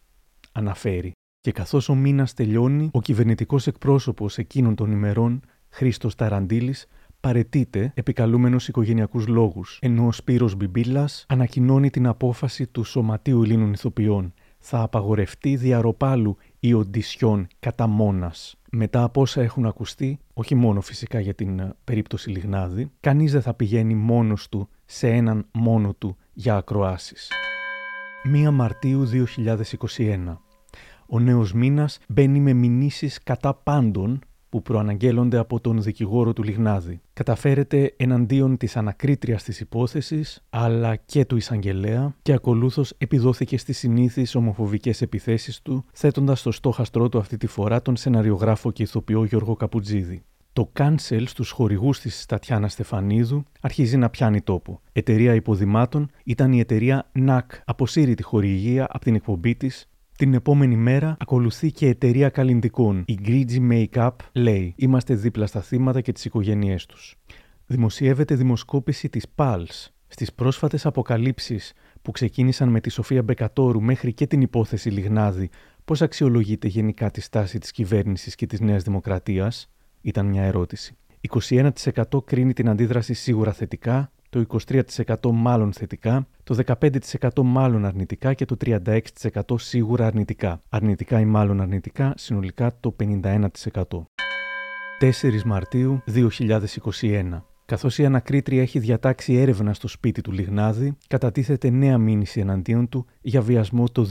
[0.51, 1.12] Αναφέρει.
[1.41, 6.88] Και καθώς ο μήνας τελειώνει, ο κυβερνητικός εκπρόσωπος εκείνων των ημερών, Χρήστος Ταραντήλης,
[7.19, 14.34] παρετείται επικαλούμενος οικογενειακούς λόγους, ενώ ο Σπύρος Μπιμπίλας ανακοινώνει την απόφαση του Σωματείου Ελλήνων Ηθοποιών.
[14.60, 18.55] Θα απαγορευτεί διαρροπάλου η οντισιόν κατά μόνας.
[18.71, 23.41] Μετά από όσα έχουν ακουστεί, όχι μόνο φυσικά για την ε, περίπτωση Λιγνάδη, κανείς δεν
[23.41, 27.29] θα πηγαίνει μόνος του σε έναν μόνο του για ακροάσεις.
[28.47, 29.10] 1 Μαρτίου
[29.95, 30.38] 2021.
[31.08, 37.01] Ο νέος μήνας μπαίνει με μηνύσεις κατά πάντων που προαναγγέλλονται από τον δικηγόρο του Λιγνάδη.
[37.13, 44.35] Καταφέρεται εναντίον της ανακρίτριας της υπόθεσης, αλλά και του εισαγγελέα και ακολούθως επιδόθηκε στις συνήθεις
[44.35, 49.55] ομοφοβικές επιθέσεις του, θέτοντας στο στόχαστρό του αυτή τη φορά τον σεναριογράφο και ηθοποιό Γιώργο
[49.55, 50.23] Καπουτζίδη.
[50.53, 54.81] Το cancel στους χορηγούς της Τατιάνα Στεφανίδου αρχίζει να πιάνει τόπο.
[54.91, 57.41] Εταιρεία υποδημάτων ήταν η εταιρεία NAC.
[57.65, 59.88] Αποσύρει τη χορηγία από την εκπομπή της
[60.19, 63.03] την επόμενη μέρα ακολουθεί και εταιρεία καλλιντικών.
[63.08, 67.15] Η Greedy Makeup λέει: Είμαστε δίπλα στα θύματα και τις οικογένειές τους.
[67.65, 69.88] Δημοσιεύεται δημοσκόπηση της PALS.
[70.08, 75.49] Στις πρόσφατες αποκαλύψεις που ξεκίνησαν με τη Σοφία Μπεκατόρου μέχρι και την υπόθεση Λιγνάδη,
[75.86, 79.69] πώς αξιολογείται γενικά τη στάση της κυβέρνησης και της Νέας Δημοκρατίας,
[80.01, 80.97] ήταν μια ερώτηση.
[81.21, 86.77] 21% κρίνει την αντίδραση σίγουρα θετικά, το 23% μάλλον θετικά, το
[87.31, 90.62] 15% μάλλον αρνητικά και το 36% σίγουρα αρνητικά.
[90.69, 93.47] Αρνητικά ή μάλλον αρνητικά, συνολικά το 51%.
[94.99, 97.41] 4 Μαρτίου 2021.
[97.65, 103.05] Καθώς η ανακρίτρια έχει διατάξει έρευνα στο σπίτι του Λιγνάδη, κατατίθεται νέα μήνυση εναντίον του
[103.21, 104.07] για βιασμό το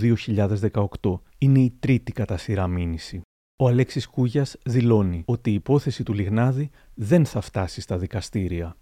[1.02, 1.20] 2018.
[1.38, 3.20] Είναι η τρίτη κατά σειρά μήνυση.
[3.56, 8.76] Ο Αλέξης Κούγιας δηλώνει ότι η υπόθεση του Λιγνάδη δεν θα φτάσει στα δικαστήρια.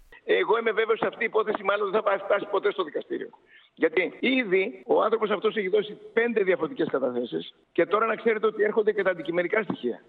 [0.47, 3.29] Εγώ είμαι βέβαιος ότι αυτή η υπόθεση μάλλον δεν θα φτάσει ποτέ στο δικαστήριο.
[3.73, 8.63] Γιατί ήδη ο άνθρωπος αυτός έχει δώσει πέντε διαφορετικές καταθέσεις και τώρα να ξέρετε ότι
[8.63, 10.03] έρχονται και τα αντικειμενικά στοιχεία.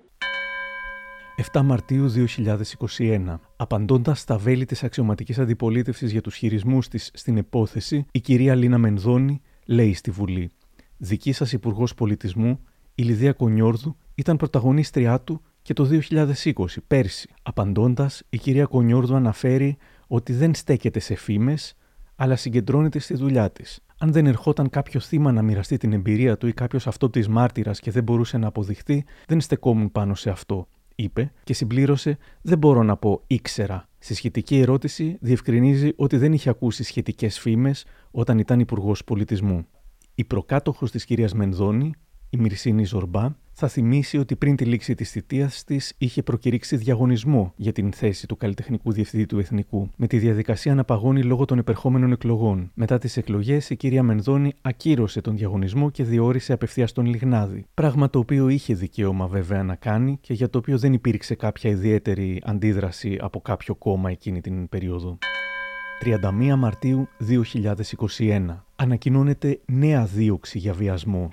[1.52, 2.06] 7 Μαρτίου
[2.98, 3.40] 2021.
[3.56, 8.78] Απαντώντας στα βέλη της αξιωματικής αντιπολίτευσης για τους χειρισμούς της στην υπόθεση, η κυρία Λίνα
[8.78, 10.52] Μενδώνη λέει στη Βουλή:
[10.96, 17.28] Δική σας Υπουργός Πολιτισμού, η Λιδία Κονιόρδου, ήταν πρωταγωνίστριά του και το 2020, πέρσι.
[17.42, 19.76] Απαντώντας, η κυρία Κονιόρδου αναφέρει
[20.08, 21.74] ότι δεν στέκεται σε φήμες,
[22.16, 23.80] αλλά συγκεντρώνεται στη δουλειά της.
[23.98, 27.80] Αν δεν ερχόταν κάποιο θύμα να μοιραστεί την εμπειρία του ή κάποιος αυτό της μάρτυρας
[27.80, 32.82] και δεν μπορούσε να αποδειχθεί, δεν στεκόμουν πάνω σε αυτό, είπε και συμπλήρωσε: Δεν μπορώ
[32.82, 33.88] να πω ήξερα.
[33.98, 39.66] Στη σχετική ερώτηση διευκρινίζει ότι δεν είχε ακούσει σχετικές φήμες όταν ήταν Υπουργός Πολιτισμού.
[40.14, 41.94] Η προκάτοχος της κυρίας Μενδώνη,
[42.30, 43.28] η Μυρσίνη Ζορμπά,
[43.60, 48.26] θα θυμίσει ότι πριν τη λήξη της θητείας της είχε προκηρύξει διαγωνισμό για την θέση
[48.26, 52.70] του καλλιτεχνικού διευθυντή του Εθνικού, με τη διαδικασία να παγώνει λόγω των επερχόμενων εκλογών.
[52.74, 57.66] Μετά τις εκλογές, η κυρία Μενδώνη ακύρωσε τον διαγωνισμό και διόρισε απευθείας τον Λιγνάδη.
[57.74, 61.70] Πράγμα το οποίο είχε δικαίωμα βέβαια να κάνει και για το οποίο δεν υπήρξε κάποια
[61.70, 65.18] ιδιαίτερη αντίδραση από κάποιο κόμμα εκείνη την περίοδο.
[66.52, 67.08] 31 Μαρτίου
[68.18, 68.56] 2021.
[68.76, 71.28] Ανακοινώνεται νέα δίωξη για βιασμό.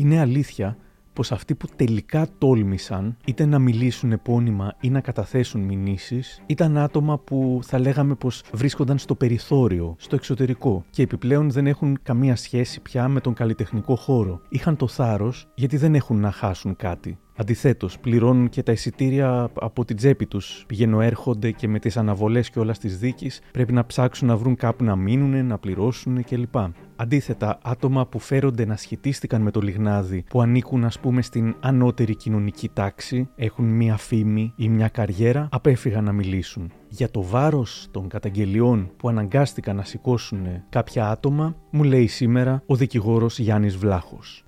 [0.00, 0.76] Είναι αλήθεια
[1.12, 7.18] πως αυτοί που τελικά τόλμησαν είτε να μιλήσουν επώνυμα ή να καταθέσουν μηνύσεις ήταν άτομα
[7.18, 12.80] που θα λέγαμε πως βρίσκονταν στο περιθώριο, στο εξωτερικό και επιπλέον δεν έχουν καμία σχέση
[12.80, 14.40] πια με τον καλλιτεχνικό χώρο.
[14.48, 17.18] Είχαν το θάρρος γιατί δεν έχουν να χάσουν κάτι.
[17.40, 20.64] Αντιθέτως, πληρώνουν και τα εισιτήρια από την τσέπη τους.
[20.66, 24.56] Πηγαίνουν, έρχονται και με τις αναβολές και όλα τη δίκης πρέπει να ψάξουν να βρουν
[24.56, 26.54] κάπου να μείνουν, να πληρώσουν κλπ.
[26.96, 32.16] Αντίθετα, άτομα που φέρονται να σχετίστηκαν με το λιγνάδι, που ανήκουν ας πούμε στην ανώτερη
[32.16, 36.72] κοινωνική τάξη, έχουν μία φήμη ή μια καριέρα, απέφυγαν να μιλήσουν.
[36.88, 42.74] Για το βάρος των καταγγελιών που αναγκάστηκαν να σηκώσουν κάποια άτομα, μου λέει σήμερα ο
[42.76, 44.44] δικηγόρος Γιάννης Βλάχος.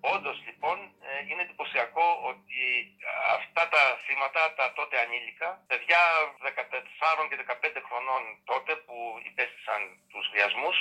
[0.00, 0.43] Όντως λοιπόν είναι
[1.74, 2.62] εντυπωσιακό ότι
[3.38, 6.00] αυτά τα θύματα, τα τότε ανήλικα, παιδιά
[6.40, 8.96] 14 και 15 χρονών τότε που
[9.30, 10.76] υπέστησαν τους βιασμούς,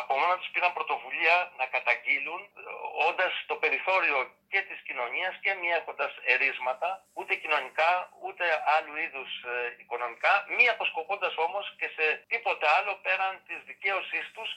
[0.00, 2.40] από μόνα τους πήραν πρωτοβουλία να καταγγείλουν
[3.08, 4.18] όντας στο περιθώριο
[4.52, 7.90] και της κοινωνίας και μη έχοντας ερίσματα ούτε κοινωνικά
[8.24, 8.44] ούτε
[8.76, 14.50] άλλου είδους ε, οικονομικά μη αποσκοπώντας όμως και σε τίποτε άλλο πέραν της δικαίωσής τους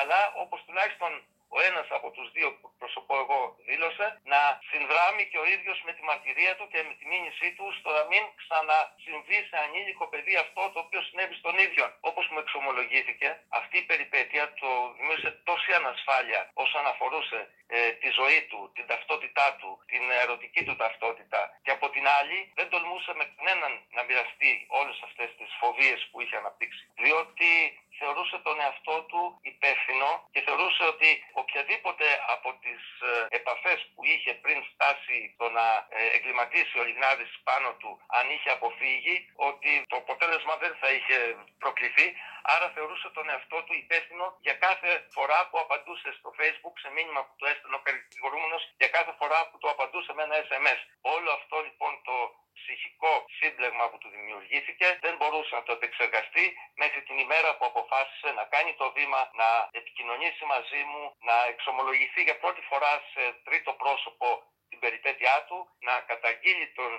[0.00, 1.12] αλλά όπως τουλάχιστον
[1.56, 5.92] ο ένας από τους δύο που προσωπώ εγώ δήλωσε να συνδράμει και ο ίδιος με
[5.96, 10.34] τη μαρτυρία του και με τη μήνυσή του στο να μην ξανασυμβεί σε ανήλικο παιδί
[10.44, 11.84] αυτό το οποίο συνέβη στον ίδιο.
[12.10, 13.28] Όπως μου εξομολογήθηκε,
[13.60, 17.40] αυτή η περιπέτεια το δημιούργησε τόση ανασφάλεια όσον αφορούσε
[17.74, 22.38] ε, τη ζωή του, την ταυτότητά του, την ερωτική του ταυτότητα και από την άλλη
[22.58, 26.84] δεν τολμούσε με κανέναν να μοιραστεί όλες αυτές τις φοβίες που είχε αναπτύξει.
[27.04, 27.50] Διότι
[27.98, 31.10] θεωρούσε τον εαυτό του υπεύθυνο και θεωρούσε ότι
[31.42, 37.32] οποιαδήποτε από τις ε, επαφές που είχε πριν φτάσει το να ε, εγκληματίσει ο Λιγνάδης
[37.48, 39.16] πάνω του αν είχε αποφύγει
[39.48, 41.18] ότι το αποτέλεσμα δεν θα είχε
[41.62, 42.06] προκληθεί
[42.54, 47.20] άρα θεωρούσε τον εαυτό του υπεύθυνο για κάθε φορά που απαντούσε στο facebook σε μήνυμα
[47.26, 50.80] που του έστελνε ο κατηγορούμενος για κάθε φορά που του απαντούσε με ένα SMS.
[51.14, 52.16] Όλο αυτό λοιπόν το
[52.58, 56.44] ψυχικό σύμπλεγμα που του δημιουργήθηκε δεν μπορούσε να το επεξεργαστεί
[56.82, 59.48] μέχρι την ημέρα που αποφάσισε να κάνει το βήμα, να
[59.80, 64.26] επικοινωνήσει μαζί μου, να εξομολογηθεί για πρώτη φορά σε τρίτο πρόσωπο
[64.72, 65.58] την περιπέτειά του,
[65.88, 66.90] να καταγγείλει τον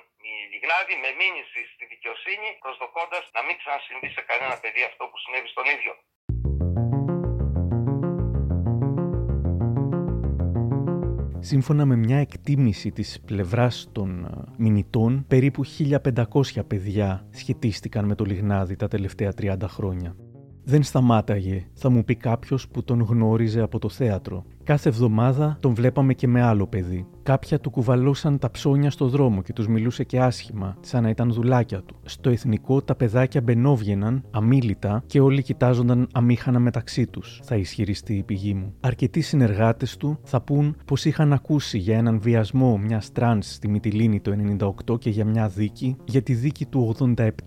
[0.51, 5.49] Λιγνάδη με μήνυση στη δικαιοσύνη, προσδοκώντας να μην ξανασυμβεί σε κανένα παιδί αυτό που συνέβη
[5.53, 5.93] στον ίδιο.
[11.51, 14.29] Σύμφωνα με μια εκτίμηση της πλευράς των ε,
[14.63, 17.09] μηνυτών, περίπου 1500 παιδιά
[17.39, 20.15] σχετίστηκαν με το Λιγνάδη τα τελευταία 30 χρόνια.
[20.65, 24.45] Δεν σταμάταγε, θα μου πει κάποιος που τον γνώριζε από το θέατρο.
[24.63, 27.07] Κάθε εβδομάδα τον βλέπαμε και με άλλο παιδί.
[27.23, 31.31] Κάποια του κουβαλούσαν τα ψώνια στο δρόμο και τους μιλούσε και άσχημα, σαν να ήταν
[31.31, 31.95] δουλάκια του.
[32.03, 38.23] Στο Εθνικό τα παιδάκια μπαινόβγαιναν, αμίλητα, και όλοι κοιτάζονταν αμήχανα μεταξύ τους, θα ισχυριστεί η
[38.23, 38.73] πηγή μου.
[38.79, 44.19] Αρκετοί συνεργάτες του θα πούν πως είχαν ακούσει για έναν βιασμό μιας τρανς στη Μυτιλίνη
[44.19, 44.31] το
[44.89, 46.95] 98 και για μια δίκη, για τη δίκη του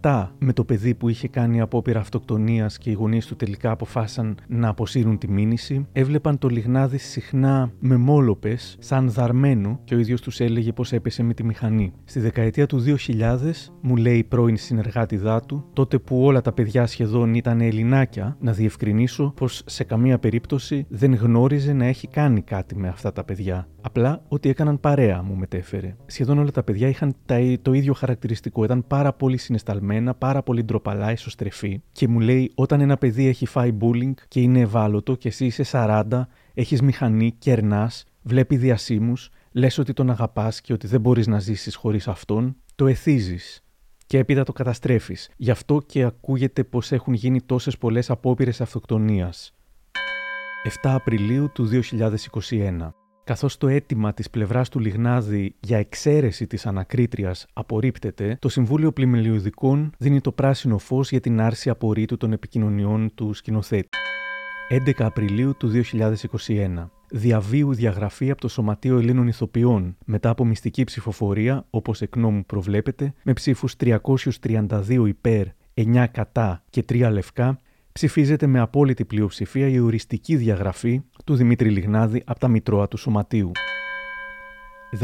[0.00, 4.36] 87 με το παιδί που είχε κάνει απόπειρα αυτοκτονίας και οι γονείς του τελικά αποφάσισαν
[4.48, 5.86] να αποσύρουν τη μήνυση.
[5.92, 11.22] Έβλεπαν το λιγνάδι συχνά με μόλοπε, σαν δαρμένο, και ο ίδιος τους έλεγε πω έπεσε
[11.22, 11.92] με τη μηχανή.
[12.04, 13.36] Στη δεκαετία του 2000,
[13.80, 18.52] μου λέει η πρώην συνεργάτη του, τότε που όλα τα παιδιά σχεδόν ήταν Ελληνάκια, να
[18.52, 23.68] διευκρινίσω πως σε καμία περίπτωση δεν γνώριζε να έχει κάνει κάτι με αυτά τα παιδιά.
[23.80, 25.96] Απλά ότι έκαναν παρέα, μου μετέφερε.
[26.06, 27.14] Σχεδόν όλα τα παιδιά είχαν
[27.62, 28.64] το ίδιο χαρακτηριστικό.
[28.64, 31.82] Ήταν πάρα πολύ συνεσταλμένα, πάρα πολύ ντροπαλά, ισοστρεφή.
[31.92, 35.64] Και μου λέει, όταν ένα παιδί έχει φάει bullying και είναι ευάλωτο και εσύ είσαι
[35.72, 36.02] 40
[36.56, 41.74] έχεις μηχανή, κερνάς, βλέπει διασύμους, λες ότι τον αγαπάς και ότι δεν μπορείς να ζήσεις
[41.74, 43.64] χωρίς αυτόν, το εθίζεις
[44.06, 45.30] και έπειτα το καταστρέφεις.
[45.36, 49.54] Γι' αυτό και ακούγεται πως έχουν γίνει τόσες πολλές απόπειρες αυτοκτονίας.
[50.82, 52.94] 7 Απριλίου του 2021.
[53.24, 59.92] Καθώς το αίτημα της πλευράς του Λιγνάδη για εξαίρεση της ανακρίτριας απορρίπτεται, το Συμβούλιο Πλημελιωδικών
[59.98, 63.88] δίνει το πράσινο φως για την άρση απορρίτου των επικοινωνιών του σκηνοθέτη.
[64.68, 65.70] 11 Απριλίου του
[66.46, 66.88] 2021.
[67.10, 73.14] Διαβίου διαγραφή από το Σωματείο Ελλήνων Ιθοποιών μετά από μυστική ψηφοφορία, όπως εκ νόμου προβλέπεται,
[73.22, 77.58] με ψήφους 332 υπέρ, 9 κατά και 3 λευκά,
[77.92, 83.50] ψηφίζεται με απόλυτη πλειοψηφία η οριστική διαγραφή του Δημήτρη Λιγνάδη από τα Μητρώα του Σωματείου.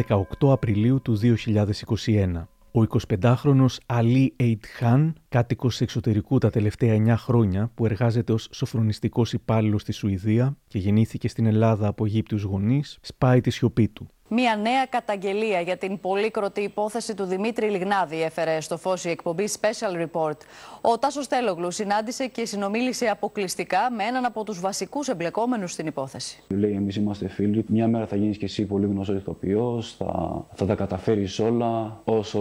[0.09, 2.43] 18 Απριλίου του 2021.
[2.75, 2.83] Ο
[3.19, 4.37] 25χρονος Αλή
[4.77, 10.79] Χάν, κάτοικος εξωτερικού τα τελευταία 9 χρόνια, που εργάζεται ως σοφρονιστικός υπάλληλος στη Σουηδία και
[10.79, 14.09] γεννήθηκε στην Ελλάδα από Αιγύπτιους γονείς, σπάει τη σιωπή του.
[14.35, 19.49] Μία νέα καταγγελία για την πολύκροτη υπόθεση του Δημήτρη Λιγνάδη έφερε στο φως η εκπομπή
[19.61, 20.37] Special Report.
[20.81, 26.43] Ο Τάσος Τέλογλου συνάντησε και συνομίλησε αποκλειστικά με έναν από τους βασικούς εμπλεκόμενους στην υπόθεση.
[26.49, 27.65] Λέει: Εμείς είμαστε φίλοι.
[27.69, 29.95] Μια μέρα θα γίνεις και εσύ πολύ γνωστός ηθοποιός.
[29.99, 32.01] Θα, θα τα καταφέρεις όλα.
[32.05, 32.41] Όσο,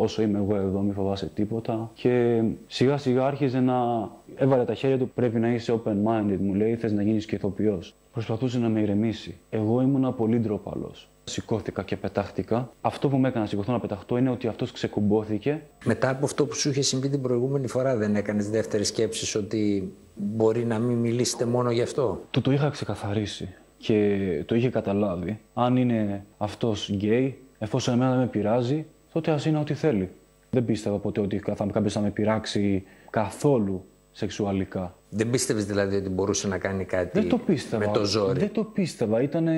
[0.00, 1.90] όσο είμαι εγώ εδώ, μην φοβάσαι τίποτα.
[1.94, 4.08] Και σιγά σιγά άρχιζε να.
[4.36, 5.10] Έβαλε τα χέρια του.
[5.14, 6.76] Πρέπει να είσαι open-minded, μου λέει.
[6.76, 7.94] Θες να γίνεις και ηθοποιός.
[8.12, 9.38] Προσπαθούσε να με ηρεμήσει.
[9.50, 11.08] Εγώ ήμουν πολύ ντροπαλός.
[11.24, 12.72] Σηκώθηκα και πετάχτηκα.
[12.80, 15.62] Αυτό που με έκανε να σηκωθώ να πεταχτώ είναι ότι αυτός ξεκουμπόθηκε.
[15.84, 19.92] Μετά από αυτό που σου είχε συμβεί την προηγούμενη φορά, δεν έκανες δεύτερη σκέψη ότι
[20.14, 25.40] μπορεί να μην μιλήσετε μόνο γι' αυτό; Του το είχα ξεκαθαρίσει και το είχε καταλάβει.
[25.54, 30.10] Αν είναι αυτός γκέι, εφόσον εμένα δεν με πειράζει, τότε ας είναι ό,τι θέλει.
[30.50, 31.36] Δεν πίστευα ποτέ ότι
[31.72, 34.94] κάποιος θα με πειράξει καθόλου σεξουαλικά.
[35.14, 37.86] Δεν πίστευες δηλαδή ότι μπορούσε να κάνει κάτι δεν το πίστευα.
[37.86, 39.22] με το ζόρι; Δεν το πίστευα.
[39.22, 39.48] Ήταν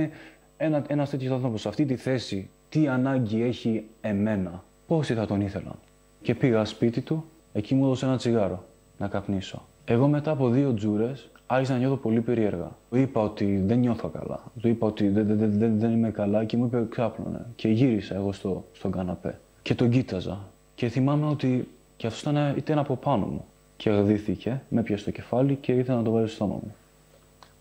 [0.57, 5.41] ένα ένας τέτοιος άνθρωπος σε αυτή τη θέση, τι ανάγκη έχει εμένα; Πόσοι θα τον
[5.41, 5.79] ήθελαν;
[6.23, 8.65] Και πήγα σπίτι του, εκεί μου έδωσε ένα τσιγάρο
[8.99, 9.63] να καπνίσω.
[9.85, 12.71] Εγώ μετά από δύο τζούρες άρχισα να νιώθω πολύ περίεργα.
[12.91, 14.43] Του είπα ότι δεν νιώθω καλά.
[14.61, 17.47] Του είπα ότι δεν, δεν, δεν, δεν είμαι καλά και μου είπε ξάπλωνε.
[17.55, 19.41] Και γύρισα εγώ στο, στον καναπέ.
[19.63, 20.41] Και τον κοίταζα.
[20.75, 23.45] Και θυμάμαι ότι και αυτό ήταν, ήταν από πάνω μου.
[23.85, 26.75] Και αγδίθηκε, με πιασε στο κεφάλι και ήθελα να το βάλει στο στόμα μου.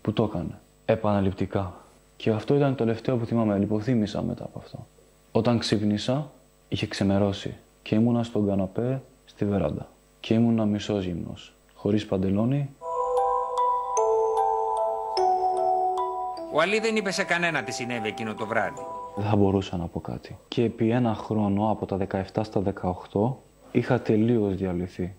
[0.02, 0.58] Που το έκανε.
[0.84, 1.74] Επαναληπτικά.
[2.16, 3.58] Και αυτό ήταν το τελευταίο που θυμάμαι.
[3.58, 4.86] Λιποθύμησα μετά από αυτό.
[5.32, 6.30] Όταν ξύπνησα,
[6.68, 9.88] είχε ξεμερώσει και ήμουνα στον καναπέ στη βεράντα.
[10.20, 11.34] Και ήμουνα μισός γυμνό,
[11.74, 12.70] χωρίς παντελόνι.
[16.54, 18.80] Ο Αλή δεν είπε σε κανένα τι συνέβη εκείνο το βράδυ.
[19.16, 20.36] Δεν θα μπορούσα να πω κάτι.
[20.48, 22.62] Και επί ένα χρόνο, από τα 17 στα
[23.12, 23.36] 18,
[23.72, 25.14] είχα τελείως διαλυθεί.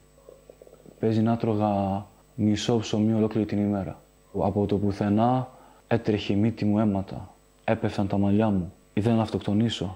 [0.99, 2.05] Παίζει να τρώγα
[2.35, 4.01] μισό ψωμί ολόκληρη την ημέρα.
[4.39, 5.49] Από το πουθενά
[5.87, 7.35] έτρεχε η μύτη μου αίματα.
[7.63, 8.73] Έπεφταν τα μαλλιά μου.
[8.93, 9.95] Ήθελα να αυτοκτονήσω.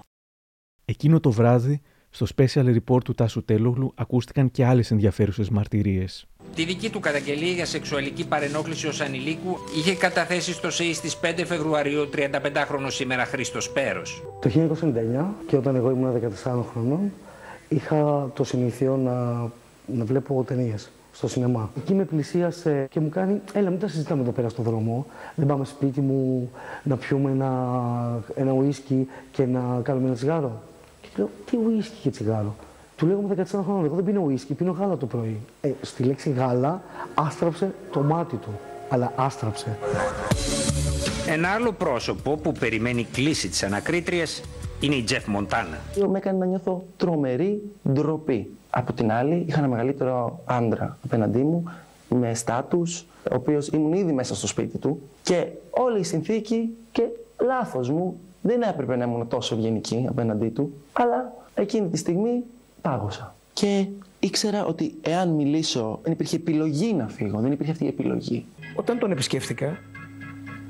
[0.86, 6.28] Εκείνο το βράδυ, στο special report του Τάσου Τέλογλου, ακούστηκαν και άλλες ενδιαφέρουσες μαρτυρίες.
[6.56, 11.44] Τη δική του καταγγελία για σεξουαλική παρενόχληση ως ανηλίκου είχε καταθέσει στο ΣΕΙ στις 5
[11.46, 14.24] Φεβρουαρίου 35χρονο σήμερα Χρήστος Πέρος.
[14.42, 17.12] Το 1999 και όταν εγώ ήμουν 14 χρονών,
[17.70, 19.50] είχα το συνηθιό να,
[19.94, 21.70] να βλέπω ταινίες στο σινεμά.
[21.78, 25.06] Εκεί με πλησίασε και μου κάνει: Έλα, μην τα συζητάμε εδώ πέρα στον δρόμο.
[25.36, 26.52] Δεν πάμε σπίτι μου
[26.84, 30.62] να πιούμε ένα, ένα ουίσκι και να κάνουμε ένα τσιγάρο.
[31.02, 32.56] Και του λέω: Τι ουίσκι και τσιγάρο.
[32.96, 35.40] Του λέω με 14 χρόνια, εγώ δεν πίνω ουίσκι, πίνω γάλα το πρωί.
[35.62, 36.82] Ε, στη λέξη γάλα
[37.14, 38.60] άστραψε το μάτι του.
[38.90, 39.78] Αλλά άστραψε.
[41.28, 44.42] Ένα άλλο πρόσωπο που περιμένει κλίση της ανακρίτριας
[44.80, 45.78] είναι η Τζεφ Μοντάνα.
[46.10, 48.52] Με έκανε να νιώθω τρομερή ντροπή.
[48.70, 51.72] Από την άλλη, είχα ένα μεγαλύτερο άντρα απέναντί μου,
[52.10, 57.04] με στάτους, ο οποίος ήμουν ήδη μέσα στο σπίτι του και όλη η συνθήκη και
[57.42, 62.44] λάθος μου δεν έπρεπε να ήμουν τόσο ευγενική απέναντί του, αλλά εκείνη τη στιγμή
[62.82, 63.36] πάγωσα.
[63.54, 63.88] Και
[64.20, 68.46] ήξερα ότι εάν μιλήσω, δεν υπήρχε επιλογή να φύγω, δεν υπήρχε αυτή η επιλογή.
[68.76, 69.78] Όταν τον επισκέφτηκα,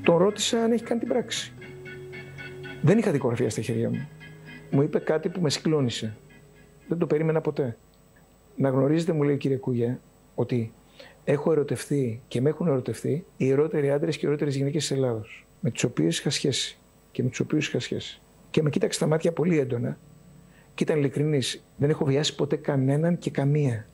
[0.04, 1.54] τον ρώτησα αν έχει κάνει την πράξη.
[2.82, 4.08] Δεν είχα δικογραφία στα χέρια μου.
[4.72, 6.16] Μου είπε κάτι που με συγκλώνησε.
[6.88, 7.78] Δεν το περίμενα ποτέ.
[8.60, 10.00] Να γνωρίζετε, μου λέει κύριε Κούγια,
[10.36, 10.72] ότι
[11.24, 15.48] έχω ερωτευτεί και με έχουν ερωτευτεί οι ερώτηροι άντρες και οι ερώτηρε γυναίκες της Ελλάδος,
[15.60, 16.78] με τις οποίες είχα σχέση
[17.12, 18.22] και με τους οποίους είχα σχέση.
[18.52, 19.98] Και με κοίταξε τα μάτια πολύ έντονα
[20.76, 21.64] και ήταν ειλικρινής.
[21.78, 23.88] Δεν έχω βιάσει ποτέ κανέναν και καμία.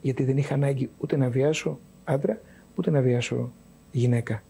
[0.00, 2.40] Γιατί δεν είχα ανάγκη ούτε να βιάσω άντρα,
[2.74, 3.52] ούτε να βιάσω
[3.90, 4.42] γυναίκα.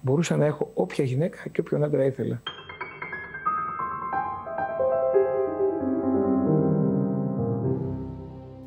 [0.00, 2.42] Μπορούσα να έχω όποια γυναίκα και όποιον άντρα ήθελα.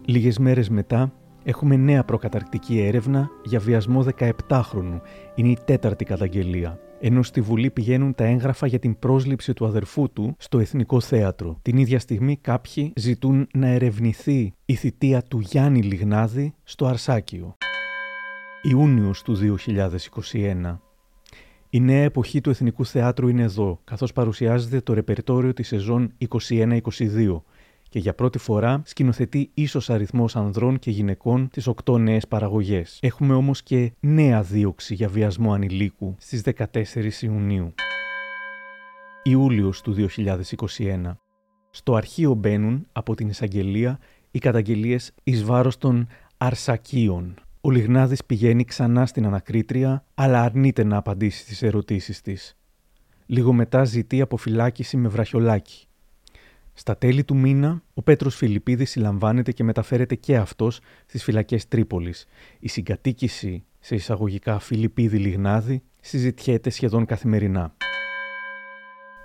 [0.10, 5.02] Λίγες μέρες μετά έχουμε νέα προκαταρκτική έρευνα για βιασμό 17χρονου.
[5.36, 6.80] Είναι η τέταρτη καταγγελία.
[7.00, 11.58] Ενώ στη Βουλή πηγαίνουν τα έγγραφα για την πρόσληψη του αδερφού του στο Εθνικό Θέατρο.
[11.62, 17.56] Την ίδια στιγμή κάποιοι ζητούν να ερευνηθεί η θητεία του Γιάννη Λιγνάδη στο Αρσάκιο.
[18.62, 20.80] Ιούνιος του 2021.
[21.70, 26.14] Η νέα εποχή του Εθνικού Θεάτρου είναι εδώ, καθώς παρουσιάζεται το ρεπερτόριο της σεζόν
[26.50, 26.80] 21-22,
[27.90, 33.00] και για πρώτη φορά σκηνοθετεί ίσως αριθμός ανδρών και γυναικών τις οκτώ νέες παραγωγές.
[33.02, 37.74] Έχουμε όμως και νέα δίωξη για βιασμό ανηλίκου στις 14 Ιουνίου.
[39.24, 41.18] Ιούλιος του 2021.
[41.70, 44.00] Στο αρχείο μπαίνουν από την εισαγγελία
[44.32, 47.34] οι καταγγελίες εις βάρος των Αρσακίων.
[47.62, 52.58] Ο Λιγνάδης πηγαίνει ξανά στην ανακρίτρια, αλλά αρνείται να απαντήσει στις ερωτήσεις της.
[53.26, 55.89] Λίγο μετά ζητεί αποφυλάκηση με βραχιολάκι.
[56.80, 62.26] Στα τέλη του μήνα, ο Πέτρος Φιλιππίδης συλλαμβάνεται και μεταφέρεται και αυτός στις φυλακές Τρίπολης.
[62.60, 67.76] Η συγκατοίκηση σε εισαγωγικά Φιλιππίδη Λιγνάδη συζητιέται σχεδόν καθημερινά.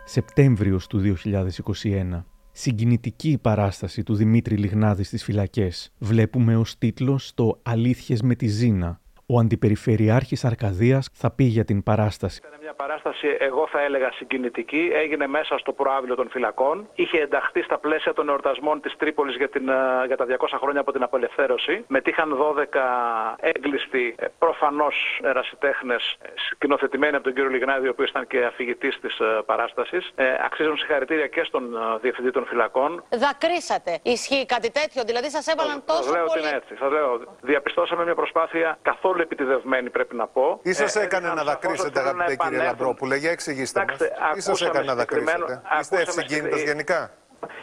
[0.05, 2.25] Σεπτέμβριος του 2021.
[2.53, 5.93] Συγκινητική η παράσταση του Δημήτρη Λιγνάδη στις φυλακές.
[5.99, 9.01] Βλέπουμε ως τίτλος το «Αλήθειες με τη Ζήνα».
[9.27, 14.91] Ο Αντιπεριφερειάρχης Αρκαδίας θα πει για την παράσταση μια παράσταση, εγώ θα έλεγα συγκινητική.
[14.93, 16.89] Έγινε μέσα στο προάβλιο των φυλακών.
[16.95, 20.81] Είχε ενταχθεί στα πλαίσια των εορτασμών της Τρίπολης για, την, ε, για τα 200 χρόνια
[20.81, 21.85] από την απελευθέρωση.
[21.87, 28.27] Μετήχαν 12 έγκλειστοι, ε, προφανώς ερασιτέχνες, ε, σκηνοθετημένοι από τον κύριο Λιγνάδη, ο οποίος ήταν
[28.27, 30.11] και αφηγητής της παράστασης.
[30.15, 31.65] Ε, αξίζουν συγχαρητήρια και στον
[32.01, 33.05] διευθυντή των φυλακών.
[33.09, 33.99] Δακρύσατε.
[34.03, 36.39] Ισχύει κάτι τέτοιο, δηλαδή σας έβαλαν τόσο σας λέω πολύ.
[36.39, 36.77] Ότι είναι έτσι.
[36.77, 37.21] Σας λέω.
[37.41, 40.61] Διαπιστώσαμε μια προσπάθεια καθόλου επιτιδευμένη, πρέπει να πω.
[40.63, 44.07] Τι σα έκανε να δακρύσετε, αγαπητέ κύριε Λαμπρόπουλε, για εξηγήστε μα.
[44.35, 47.11] Τι σα έκανε να δακρύσετε, Είστε ευσυγκίνητο γενικά.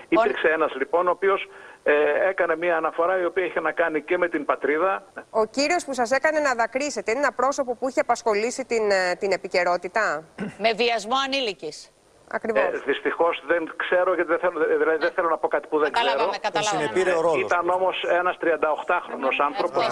[0.10, 1.38] Υπήρξε ένα λοιπόν, ο οποίο
[1.84, 1.94] ε,
[2.30, 5.04] έκανε μια αναφορά η οποία είχε να κάνει και με την πατρίδα.
[5.30, 9.16] Ο κύριο που σα έκανε να δακρύσετε είναι ένα πρόσωπο που είχε απασχολήσει την, ε,
[9.16, 10.24] την επικαιρότητα.
[10.58, 11.74] Με βιασμό ανήλικη.
[12.32, 12.62] Ακριβώς.
[12.64, 15.92] Ε, Δυστυχώς δεν ξέρω, γιατί δεν θέλω, δηλαδή δεν θέλω να πω κάτι που δεν
[15.92, 16.42] Καταλάβαμε, ξέρω.
[16.42, 16.84] καταλάβαμε.
[16.84, 19.88] συνεπήρε ο ρόλος Ήταν όμως ένας 38χρονο άνθρωπος.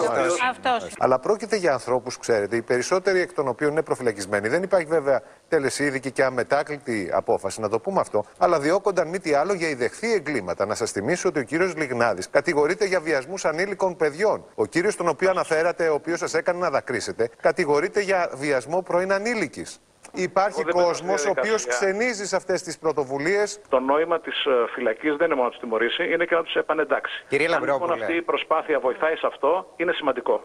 [0.49, 0.93] Αυτός.
[0.99, 4.47] Αλλά πρόκειται για ανθρώπους, ξέρετε, οι περισσότεροι εκ των οποίων είναι προφυλακισμένοι.
[4.47, 8.23] Δεν υπάρχει βέβαια τελεσίδικη και αμετάκλητη απόφαση, να το πούμε αυτό.
[8.38, 10.65] Αλλά διώκονταν μη τι άλλο για ιδεχθή εγκλήματα.
[10.65, 14.45] Να σας θυμίσω ότι ο κύριος Λιγνάδης κατηγορείται για βιασμούς ανήλικων παιδιών.
[14.56, 19.12] Ο κύριος τον οποίο αναφέρατε, ο οποίος σας έκανε να δακρύσετε, κατηγορείται για βιασμό πρώην
[19.13, 19.80] ανήλικης.
[20.13, 21.91] Υπάρχει Εγώ δεν κόσμος μπαίνω στη ο οποίος διαδικασία.
[21.91, 23.60] ξενίζει σε αυτές τις πρωτοβουλίες.
[23.69, 24.36] Το νόημα της
[24.74, 27.26] φυλακής δεν είναι μόνο να τους τιμωρήσει, είναι και να τους επανεντάξει.
[27.28, 28.02] Κύριε Αν λοιπόν Λαμπρόπουλε.
[28.04, 30.43] αυτή η προσπάθεια βοηθάει σε αυτό, είναι σημαντικό.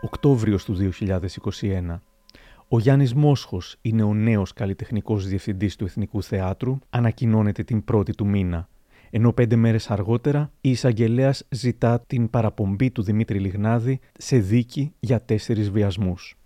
[0.00, 2.02] Οκτώβριος του 2021.
[2.68, 8.26] Ο Γιάννης Μόσχος είναι ο νέος καλλιτεχνικός διευθυντής του Εθνικού Θεάτρου, ανακοινώνεται την πρώτη του
[8.26, 8.68] μήνα.
[9.10, 15.20] Ενώ πέντε μέρες αργότερα η εισαγγελέας ζητά την παραπομπή του Δημήτρη Λιγνάδη σε δίκη για
[15.24, 16.36] τέσσερις βιασμούς.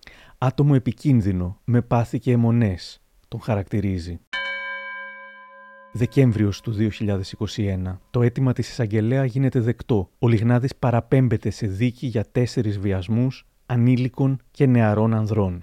[0.40, 4.20] Άτομο επικίνδυνο, με πάθη και αιμονές, τον χαρακτηρίζει.
[5.92, 8.00] Δεκέμβριος του 2021.
[8.10, 10.10] Το αίτημα της εισαγγελέα γίνεται δεκτό.
[10.18, 15.58] Ο Λιγνάδης παραπέμπεται σε δίκη για τέσσερις βιασμούς ανήλικων και νεαρών ανδρών.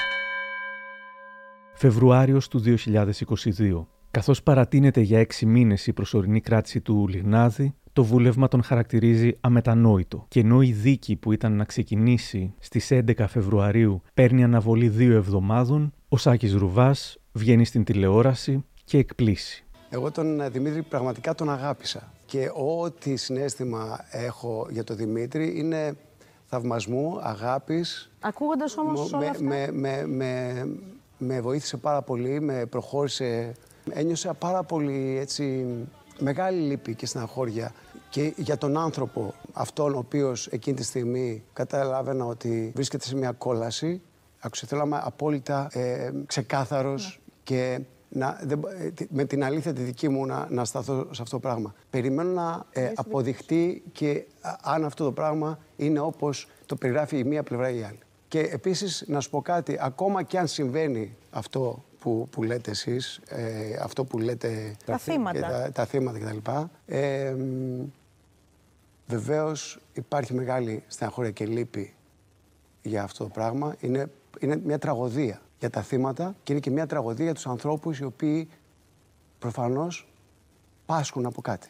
[1.74, 3.88] Φεβρουάριος του 2022.
[4.12, 10.26] Καθώς παρατείνεται για έξι μήνες η προσωρινή κράτηση του Λιγνάδη, το βούλευμα τον χαρακτηρίζει αμετανόητο.
[10.28, 15.94] Και ενώ η δίκη που ήταν να ξεκινήσει στις 11 Φεβρουαρίου παίρνει αναβολή δύο εβδομάδων,
[16.10, 19.66] ο Σάκης Ρουβάς βγαίνει στην τηλεόραση και εκπλήσει.
[19.90, 22.12] Εγώ τον ε, Δημήτρη πραγματικά τον αγάπησα.
[22.26, 25.96] Και ό,τι συνέστημα έχω για τον Δημήτρη είναι
[26.46, 28.12] θαυμασμού, αγάπης.
[28.20, 29.44] Ακούγοντας όμως όλα αυτά...
[29.44, 30.68] Με, με, με,
[31.18, 33.52] με βοήθησε πάρα πολύ, με προχώρησε.
[33.90, 35.66] Ένιωσα πάρα πολύ έτσι,
[36.20, 37.72] μεγάλη λύπη και στεναχώρια
[38.16, 43.32] και για τον άνθρωπο αυτόν ο οποίος εκείνη τη στιγμή καταλάβαινα ότι βρίσκεται σε μια
[43.32, 44.02] κόλαση.
[44.40, 47.34] Άκουσε, θέλω απόλυτα ε, ξεκάθαρος ναι.
[47.44, 48.40] και να,
[49.10, 51.74] με την αλήθεια τη δική μου να, να σταθώ σε αυτό το πράγμα.
[51.90, 54.26] Περιμένω να ε, αποδειχτεί και
[54.62, 58.00] αν αυτό το πράγμα είναι όπως το περιγράφει η μία πλευρά ή η άλλη.
[58.28, 63.20] Και επίσης να σου πω κάτι, ακόμα και αν συμβαίνει αυτό που, που λέτε εσείς,
[63.30, 64.76] ε, αυτό που λέτε...
[64.86, 65.40] Τα θύματα.
[65.40, 66.52] Τα, τα θύματα κτλ.
[66.86, 67.36] Ε,
[69.08, 71.94] βεβαίως υπάρχει μεγάλη στεναχώρια και λύπη
[72.82, 73.76] για αυτό το πράγμα.
[73.80, 78.00] Είναι, είναι μια τραγωδία για τα θύματα και είναι και μια τραγωδία για τους ανθρώπους
[78.00, 78.50] οι οποίοι
[79.40, 80.08] προφανώς
[80.86, 81.70] πάσχουν από κάτι.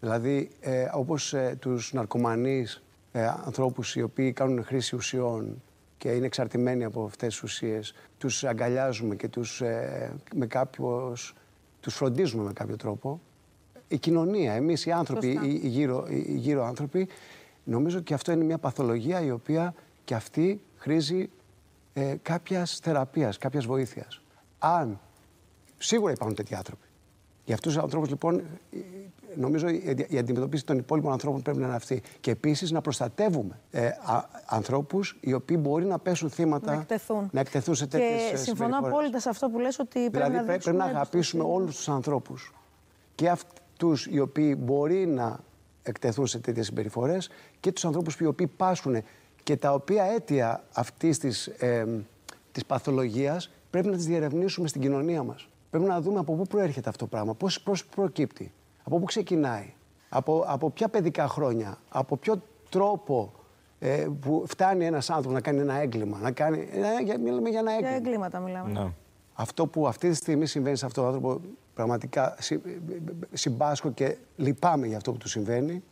[0.00, 2.82] Δηλαδή, ε, όπως ε, τους ναρκωμανείς
[3.12, 5.62] ε, ανθρώπους οι οποίοι κάνουν χρήση ουσιών
[5.98, 11.34] και είναι εξαρτημένοι από αυτές τις ουσίες, τους αγκαλιάζουμε και τους, ε, με κάποιος,
[11.80, 13.20] τους φροντίζουμε με κάποιο τρόπο.
[13.92, 17.08] Η κοινωνία, εμείς οι άνθρωποι, οι, οι, γύρω, οι γύρω άνθρωποι,
[17.64, 19.74] νομίζω και αυτό είναι μια παθολογία η οποία
[20.04, 21.30] και αυτή χρήζει
[21.92, 24.20] ε, κάποιας θεραπείας, κάποιας βοήθειας.
[24.58, 25.00] Αν
[25.78, 26.86] σίγουρα υπάρχουν τέτοιοι άνθρωποι.
[27.44, 28.42] Για αυτούς τους ανθρώπους, λοιπόν,
[29.34, 29.68] νομίζω
[30.08, 32.02] η αντιμετωπίση των υπόλοιπων ανθρώπων πρέπει να είναι αυτή.
[32.20, 33.90] Και επίσης να προστατεύουμε ε,
[34.46, 36.74] ανθρώπους οι οποίοι μπορεί να πέσουν θύματα.
[36.74, 37.28] Να εκτεθούν.
[37.32, 40.42] Να εκτεθούν σε τέτοιες Και συμφωνώ απόλυτα σε αυτό που λες ότι πρέπει δηλαδή, να
[40.42, 42.54] πρέπει, πρέπει να αγαπήσουμε όλους τους ανθρώπους.
[43.14, 43.28] Και
[43.80, 45.38] αυτούς οι οποίοι μπορεί να
[45.82, 49.02] εκτεθούν σε τέτοιες συμπεριφορές και τους ανθρώπους οι οποίοι πάσχουν
[49.42, 52.04] και τα οποία αίτια αυτής της, ε,
[52.52, 55.48] της παθολογίας πρέπει να τις διερευνήσουμε στην κοινωνία μας.
[55.70, 58.52] Πρέπει να δούμε από πού προέρχεται αυτό το πράγμα, πώς, πώς προκύπτει,
[58.82, 59.72] από πού ξεκινάει,
[60.08, 63.32] από, από ποια παιδικά χρόνια, από ποιο τρόπο
[63.78, 66.18] ε, που φτάνει ένας άνθρωπος να κάνει ένα έγκλημα.
[66.18, 66.68] Να κάνει,
[67.12, 67.88] ε, μιλάμε για ένα έγκλημα.
[67.88, 68.70] Για εγκλήματα μιλάμε.
[68.72, 68.92] Ναι.
[69.40, 71.40] Αυτό που αυτή τη στιγμή συμβαίνει σε αυτόν τον άνθρωπο,
[71.74, 72.36] πραγματικά
[73.32, 75.82] συμπάσχω και λυπάμαι για αυτό που του συμβαίνει.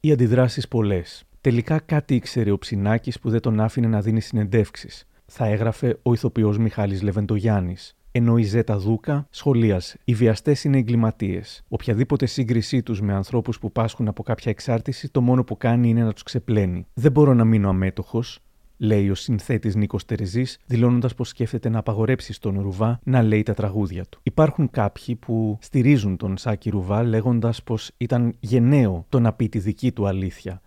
[0.00, 1.24] Οι αντιδράσεις πολλές.
[1.40, 5.06] Τελικά κάτι ήξερε ο Ψινάκης που δεν τον άφηνε να δίνει συνεντεύξεις.
[5.26, 7.94] Θα έγραφε ο ηθοποιός Μιχάλης Λεβεντογιάννης.
[8.12, 11.62] Ενώ η Ζέτα Δούκα σχολίασε: Οι βιαστές είναι εγκληματίες.
[11.68, 16.04] Οποιαδήποτε σύγκρισή τους με ανθρώπους που πάσχουν από κάποια εξάρτηση, το μόνο που κάνει είναι
[16.04, 16.86] να τους ξεπλένει.
[16.94, 18.40] Δεν μπορώ να μείνω αμέτωχος,
[18.80, 23.54] λέει ο συνθέτης Νίκος Τερζή, δηλώνοντας πως σκέφτεται να απαγορέψει στον Ρουβά να λέει τα
[23.54, 24.20] τραγούδια του.
[24.22, 29.58] Υπάρχουν κάποιοι που στηρίζουν τον Σάκη Ρουβά, λέγοντας πως ήταν γενναίο το να πει τη
[29.58, 30.60] δική του αλήθεια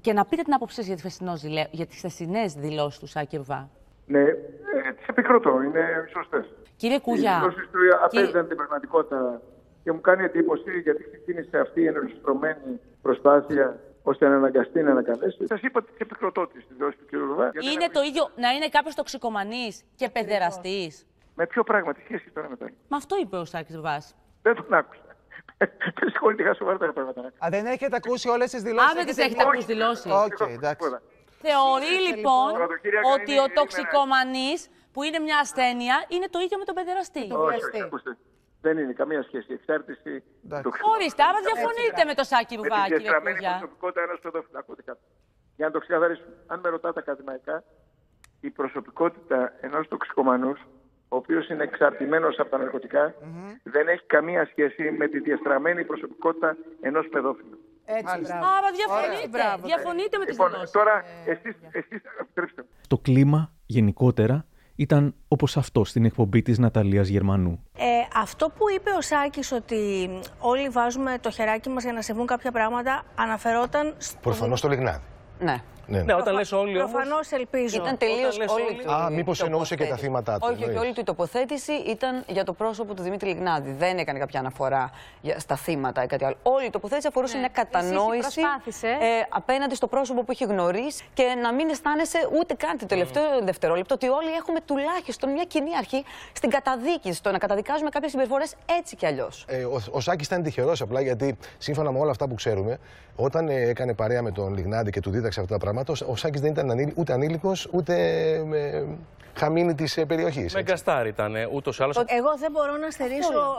[0.00, 3.70] και να πείτε την άποψή για, για τις χθεσινές δηλώσεις του Σάκη Ρουβά.
[4.06, 6.54] Ναι, ε, τις επικροτώ, είναι σωστές.
[6.76, 7.32] Κύριε Κούγια...
[7.32, 9.40] Οι δηλώσεις του απέζαν την πραγματικότητα
[9.84, 15.46] και μου κάνει εντύπωση γιατί ξεκίνησε αυτή η ενορχιστρωμένη προσπάθεια ώστε να αναγκαστεί να ανακαλέσει.
[15.46, 17.12] Σας είπα ότι επικροτώ τη δηλώσεις του κ.
[17.12, 17.50] Ρουβά.
[17.72, 22.48] Είναι το ίδιο να είναι κάποιος τοξικομανής και παιδεραστής; Με ποιο πράγμα, τι σχέση τώρα
[22.48, 24.14] με το Με αυτό είπε ο Σάκης Ρουβάς.
[24.42, 25.02] Δεν τον άκουσα.
[26.10, 27.20] Συγχωρείτε, σοβαρά τα πράγματα.
[27.20, 30.12] Α, δεν έχετε ακούσει όλες τις δηλώσεις; Α, δεν τις έχετε ακούσει δηλώσεις.
[30.12, 30.88] Οκ, εντάξει.
[31.42, 32.52] Θεωρεί λοιπόν
[33.14, 37.28] ότι ο τοξικομανής που είναι μια ασθένεια είναι το ίδιο με τον παιδεραστή.
[37.32, 38.16] Όχι, ακούστε.
[38.60, 39.46] Δεν είναι καμία σχέση.
[39.52, 40.22] Η εξάρτηση.
[40.94, 43.56] Ορίστε, άρα διαφωνείτε με το Σάκη Ρουβά, κύριε Κούγια.
[43.58, 44.98] προσωπικότητα ενός παιδοφυλακωτικά.
[45.56, 47.64] Για να το ξεκαθαρίσουμε, αν με ρωτάτε ακαδημαϊκά,
[48.40, 50.60] η προσωπικότητα ενός τοξικομανούς
[51.12, 53.14] ο οποίος είναι εξαρτημένος από τα ναρκωτικά,
[53.62, 57.58] δεν έχει καμία σχέση με τη διαστραμμένη προσωπικότητα ενός παιδόφιλου.
[57.84, 60.70] Έτσι, Άρα διαφωνείτε, διαφωνείτε με τις λοιπόν, δηλώσεις.
[60.70, 62.02] Τώρα, εσείς, εσείς,
[62.88, 64.46] Το κλίμα γενικότερα
[64.76, 67.64] ήταν όπως αυτό στην εκπομπή της Ναταλίας Γερμανού.
[67.78, 72.26] Ε, αυτό που είπε ο Σάκης ότι όλοι βάζουμε το χεράκι μας για να συμβούν
[72.26, 73.96] κάποια πράγματα αναφερόταν...
[74.20, 75.02] Προφανώς στο Λιγνάδι.
[75.38, 75.62] Ναι.
[75.86, 76.14] Ναι, ναι.
[76.14, 76.90] όταν λες όλοι όμως...
[76.92, 77.76] Προφανώς ελπίζω.
[77.82, 78.92] Ήταν τελείως όλη του.
[78.92, 80.40] Α, μήπως εννοούσε και τα θύματα του.
[80.42, 80.80] Όχι, όχι, εννοείς.
[80.80, 83.72] όλη του η τοποθέτηση ήταν για το πρόσωπο του Δημήτρη Λιγνάδη.
[83.72, 86.36] Δεν έκανε κάποια αναφορά για- στα θύματα ή κάτι άλλο.
[86.42, 88.90] Όλη η τοποθέτηση αφορούσε μια κατανόηση προσπάθησες.
[88.90, 93.22] ε, απέναντι στο πρόσωπο που είχε γνωρίσει και να μην αισθάνεσαι ούτε καν το τελευταίο
[93.44, 98.54] δευτερόλεπτο ότι όλοι έχουμε τουλάχιστον μια κοινή αρχή στην καταδίκη, στο να καταδικάζουμε κάποιες συμπεριφορές
[98.78, 99.44] έτσι κι αλλιώς.
[99.48, 102.78] Ε, ο, ο Σάκης ήταν τυχερός απλά γιατί σύμφωνα με όλα αυτά που ξέρουμε,
[103.16, 106.16] όταν ε, έκανε παρέα με τον Λιγνάδη και του δίδαξε αυτά τα πράγματα, ο, ο
[106.16, 107.94] Σάκης δεν ήταν ανήλ, ούτε ανήλικος ούτε
[108.54, 108.82] ε,
[109.38, 110.54] χαμίνη της περιοχής.
[110.54, 111.96] Με γκαστάρι ήταν ούτως ή άλλως.
[112.06, 113.54] Εγώ δεν μπορώ να στερήσω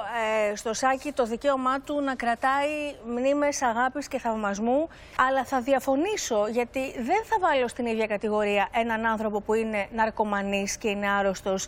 [0.51, 2.69] ε, στο Σάκη το δικαίωμά του να κρατάει
[3.07, 4.87] μνήμες αγάπης και θαυμασμού,
[5.29, 10.77] αλλά θα διαφωνήσω γιατί δεν θα βάλω στην ίδια κατηγορία έναν άνθρωπο που είναι ναρκωμανής
[10.77, 11.67] και είναι άρρωστος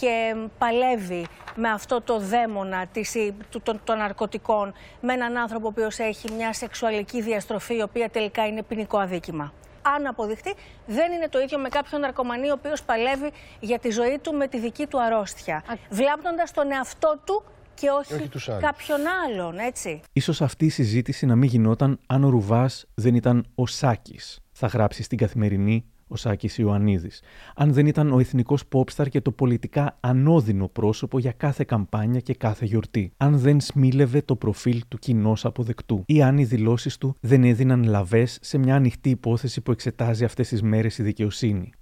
[0.00, 5.66] και παλεύει με αυτό το δαίμονα της, ή- του- των, των ναρκωτικών με έναν άνθρωπο
[5.66, 9.52] ο οποίος έχει μια σεξουαλική διαστροφή η οποία τελικά είναι ποινικό αδίκημα.
[9.96, 10.54] Αν αποδειχτεί,
[10.86, 13.30] δεν είναι το ίδιο με κάποιον ναρκωμανή ο οποίος παλεύει
[13.60, 15.64] για τη ζωή του με τη δική του αρρώστια.
[15.90, 18.62] Βλάπτοντας τον εαυτό του και όχι, όχι τους άλλους.
[18.62, 20.00] κάποιον άλλον, έτσι.
[20.12, 24.66] Ίσως αυτή η συζήτηση να μην γινόταν αν ο Ρουβάς δεν ήταν ο Σάκης, θα
[24.66, 27.22] γράψει στην καθημερινή ο Σάκης Ιωαννίδης.
[27.54, 32.34] Αν δεν ήταν ο εθνικός popstar και το πολιτικά ανώδυνο πρόσωπο για κάθε καμπάνια και
[32.34, 33.12] κάθε γιορτή.
[33.16, 36.02] Αν δεν σμίλευε το προφίλ του κοινός αποδεκτού.
[36.06, 40.48] Ή αν οι δηλώσεις του δεν έδιναν λαβές σε μια ανοιχτή υπόθεση που εξετάζει αυτές
[40.48, 41.72] τις μέρες η δικαιοσύνη.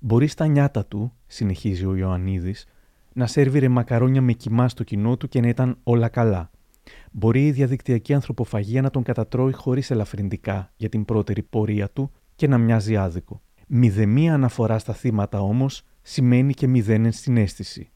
[0.00, 2.66] Μπορείς στα νιάτα του, συνεχίζει ο Ιωαννίδης,
[3.12, 6.50] να σέρβιρε μακαρόνια με κοιμά στο κοινό του και να ήταν όλα καλά.
[7.10, 12.48] Μπορεί η διαδικτυακή ανθρωποφαγία να τον κατατρώει χωρίς ελαφρυντικά για την πρώτερη πορεία του και
[12.48, 13.42] να μοιάζει άδικο.
[13.66, 17.90] Μηδεμία αναφορά στα θύματα όμως σημαίνει και μηδέν ενσυναίσθηση.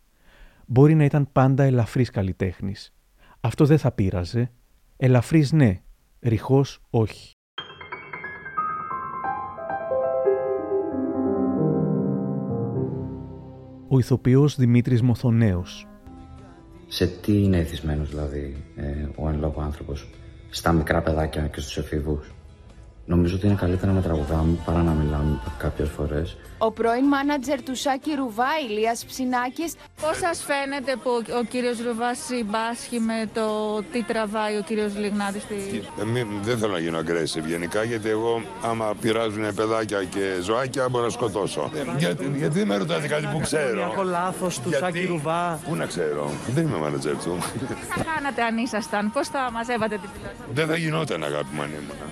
[0.67, 2.95] Μπορεί να ήταν πάντα ελαφρύς καλλιτέχνης.
[3.41, 4.51] Αυτό δεν θα πείραζε.
[4.97, 5.81] Ελαφρύς ναι,
[6.21, 7.33] ρηχός όχι.
[13.89, 15.87] Ο ηθοποιός Δημήτρης Μοθονέος
[16.87, 20.11] Σε τι είναι εθισμένος δηλαδή ε, ο εν λόγω άνθρωπος,
[20.51, 22.21] στα μικρά παιδάκια και στους εφήβου.
[23.09, 26.37] Νομίζω ότι είναι καλύτερα να τραγουδάμε παρά να μιλάμε κάποιες φορές.
[26.59, 32.19] Ο πρώην μάνατζερ του Σάκη Ρουβά, Ηλίας Ψινάκης, Πώς σας φαίνεται που ο κύριος Ρουβάς
[32.27, 33.47] συμπάσχει με το
[33.93, 35.55] τι τραβάει ο κύριος Λιγνάδης στη...
[36.01, 40.89] Ε, μη- δεν θέλω να γίνω aggressive γενικά, γιατί εγώ άμα πειράζουν παιδάκια και ζωάκια
[40.89, 41.71] μπορώ να σκοτώσω.
[41.99, 45.61] γιατί, γιατί με ρωτάτε κάτι που ξέρω; Έχω λάθος του Γιατί; Σάκη Ρουβά.
[45.69, 47.39] Πού να ξέρω, δεν είμαι manager του.
[47.69, 51.63] Τι θα κάνατε αν ήσασταν, πώς θα μαζεύατε την τηλεόραση; δεν θα γινόταν αγάπη μου
[51.63, 52.07] αν ήμουνα.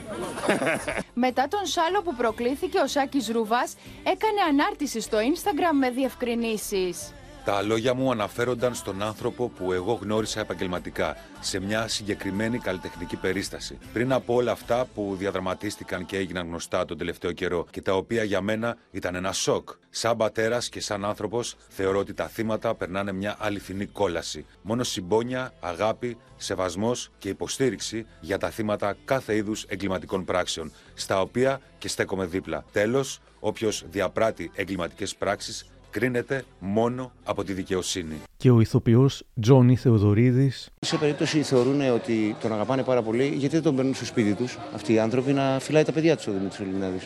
[1.14, 7.12] μετά τον σάλο που προκλήθηκε ο Σάκης Ρουβάς, έκανε ανάρτηση στο Instagram με διευκρινήσεις.
[7.46, 13.78] Τα λόγια μου αναφέρονταν στον άνθρωπο που εγώ γνώρισα επαγγελματικά σε μια συγκεκριμένη καλλιτεχνική περίσταση.
[13.92, 18.24] Πριν από όλα αυτά που διαδραματίστηκαν και έγιναν γνωστά τον τελευταίο καιρό και τα οποία
[18.24, 19.68] για μένα ήταν ένα σοκ.
[19.90, 24.46] Σαν πατέρας και σαν άνθρωπος, θεωρώ ότι τα θύματα περνάνε μια αληθινή κόλαση.
[24.62, 31.60] Μόνο συμπόνια, αγάπη, σεβασμός και υποστήριξη για τα θύματα κάθε είδους εγκληματικών πράξεων, στα οποία
[31.78, 32.64] και στέκομαι δίπλα.
[32.72, 38.14] Τέλος, όποιος διαπράττει εγκληματικές πράξεις κρίνεται μόνο από τη δικαιοσύνη.
[38.36, 43.62] και ο ηθοποιός Τζόνι Θεοδωρίδης Σε περίπτωση θεωρούν ότι τον αγαπάνε πάρα πολύ, γιατί δεν
[43.62, 46.60] τον παίρνουν στο σπίτι τους αυτοί οι άνθρωποι να φυλάει τα παιδιά τους ο Δημήτρης
[46.60, 46.98] Ελληνάδη.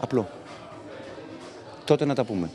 [0.00, 0.28] Απλό.
[1.84, 2.50] Τότε να τα πούμε.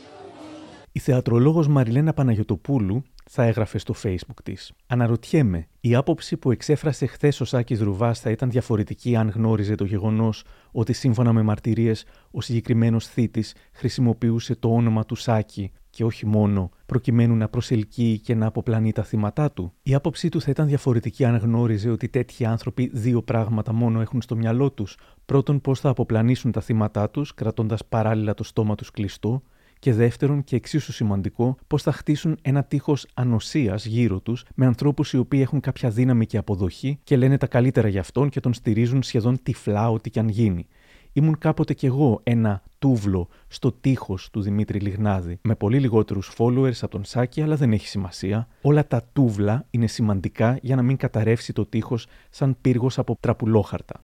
[0.92, 4.72] Η θεατρολόγος Μαριλένα Παναγιωτοπούλου θα έγραφε στο facebook της.
[4.86, 9.84] Αναρωτιέμαι, η άποψη που εξέφρασε χθες ο Σάκης Ρουβάς θα ήταν διαφορετική αν γνώριζε το
[9.84, 16.26] γεγονός ότι σύμφωνα με μαρτυρίες ο συγκεκριμένος θήτης χρησιμοποιούσε το όνομα του Σάκη και όχι
[16.26, 19.72] μόνο προκειμένου να προσελκύει και να αποπλανεί τα θύματά του.
[19.82, 24.22] Η άποψή του θα ήταν διαφορετική αν γνώριζε ότι τέτοιοι άνθρωποι δύο πράγματα μόνο έχουν
[24.22, 24.98] στο μυαλό τους.
[25.24, 29.42] Πρώτον, πώς θα αποπλανήσουν τα θύματά τους κρατώντας παράλληλα το στόμα τους κλειστό
[29.84, 35.12] και δεύτερον, και εξίσου σημαντικό, πώς θα χτίσουν ένα τείχος ανοσίας γύρω τους με ανθρώπους
[35.12, 38.54] οι οποίοι έχουν κάποια δύναμη και αποδοχή και λένε τα καλύτερα για αυτόν και τον
[38.54, 40.66] στηρίζουν σχεδόν τυφλά ό,τι και αν γίνει.
[41.12, 46.78] Ήμουν κάποτε κι εγώ ένα τούβλο στο τείχος του Δημήτρη Λιγνάδη, με πολύ λιγότερους followers
[46.80, 48.48] από τον Σάκη, αλλά δεν έχει σημασία.
[48.62, 54.00] Όλα τα τούβλα είναι σημαντικά για να μην καταρρεύσει το τείχος σαν πύργος από τραπουλόχαρτα.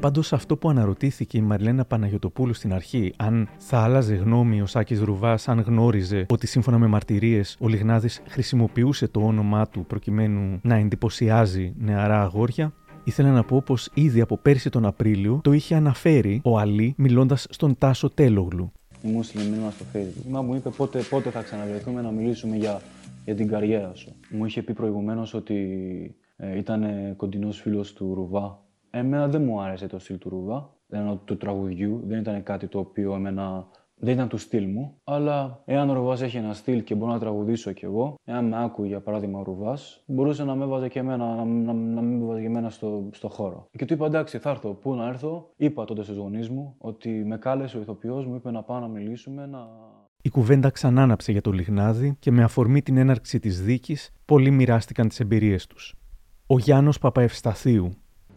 [0.00, 5.00] Πάντω, αυτό που αναρωτήθηκε η Μαριλένα Παναγιοτοπούλου στην αρχή, αν θα άλλαζε γνώμη ο Σάκης
[5.00, 10.74] Ρουβάς, αν γνώριζε ότι σύμφωνα με μαρτυρίες ο Λιγνάδης χρησιμοποιούσε το όνομά του προκειμένου να
[10.74, 12.72] εντυπωσιάζει νεαρά αγόρια,
[13.04, 17.46] ήθελα να πω πως ήδη από πέρσι τον Απρίλιο το είχε αναφέρει ο Αλή μιλώντας
[17.50, 18.72] στον Τάσο Τέλογλου.
[19.02, 20.30] Μου έστειλε μήνυμα στο Facebook.
[20.30, 22.80] Μα μου είπε πότε, πότε θα ξαναβρεθούμε να μιλήσουμε για
[23.28, 24.14] για την καριέρα σου.
[24.30, 25.56] Μου είχε πει προηγουμένως ότι
[26.36, 26.84] ε, ήταν
[27.16, 28.67] κοντινός φίλος του Ρουβά.
[28.90, 30.70] Εμένα δεν μου άρεσε το στυλ του Ρουβά,
[31.24, 32.02] του τραγουδιού.
[32.04, 33.66] Δεν ήταν κάτι το οποίο εμένα
[34.00, 37.18] δεν ήταν του στυλ μου, αλλά εάν ο Ρουβάς έχει ένα στυλ και μπορώ να
[37.18, 40.98] τραγουδήσω κι εγώ, εάν με άκουγε για παράδειγμα ο Ρουβάς, μπορούσε να με έβαζε και
[40.98, 43.68] εμένα, να, να, να με έβαζε και εμένα στο, στο χώρο.
[43.78, 44.74] Και του είπα εντάξει, θα έρθω.
[44.74, 48.50] Πού να έρθω, είπα τότε στους γονείς μου ότι με κάλεσε ο ηθοποιός μου, είπε
[48.50, 49.58] να πάω να μιλήσουμε, να.
[50.22, 55.08] Η κουβέντα ξανάναψε για το Λιγνάδι και με αφορμή την έναρξη της δίκης, πολλοί μοιράστηκαν
[55.08, 55.94] τις εμπειρίες τους.
[56.46, 57.90] Ο Γιάννος Παπαευσταθίου,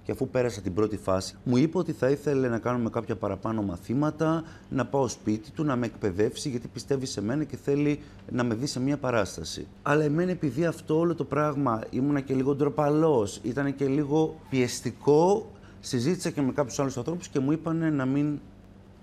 [0.03, 3.61] και αφού πέρασα την πρώτη φάση, μου είπε ότι θα ήθελε να κάνουμε κάποια παραπάνω
[3.61, 7.99] μαθήματα, να πάω σπίτι του, να με εκπαιδεύσει, γιατί πιστεύει σε μένα και θέλει
[8.31, 9.67] να με δει σε μια παράσταση.
[9.81, 15.51] Αλλά εμένα, επειδή αυτό όλο το πράγμα ήμουνα και λίγο ντροπαλός, ήταν και λίγο πιεστικό,
[15.79, 18.39] συζήτησα και με κάποιους άλλους ανθρώπους και μου είπαν να μην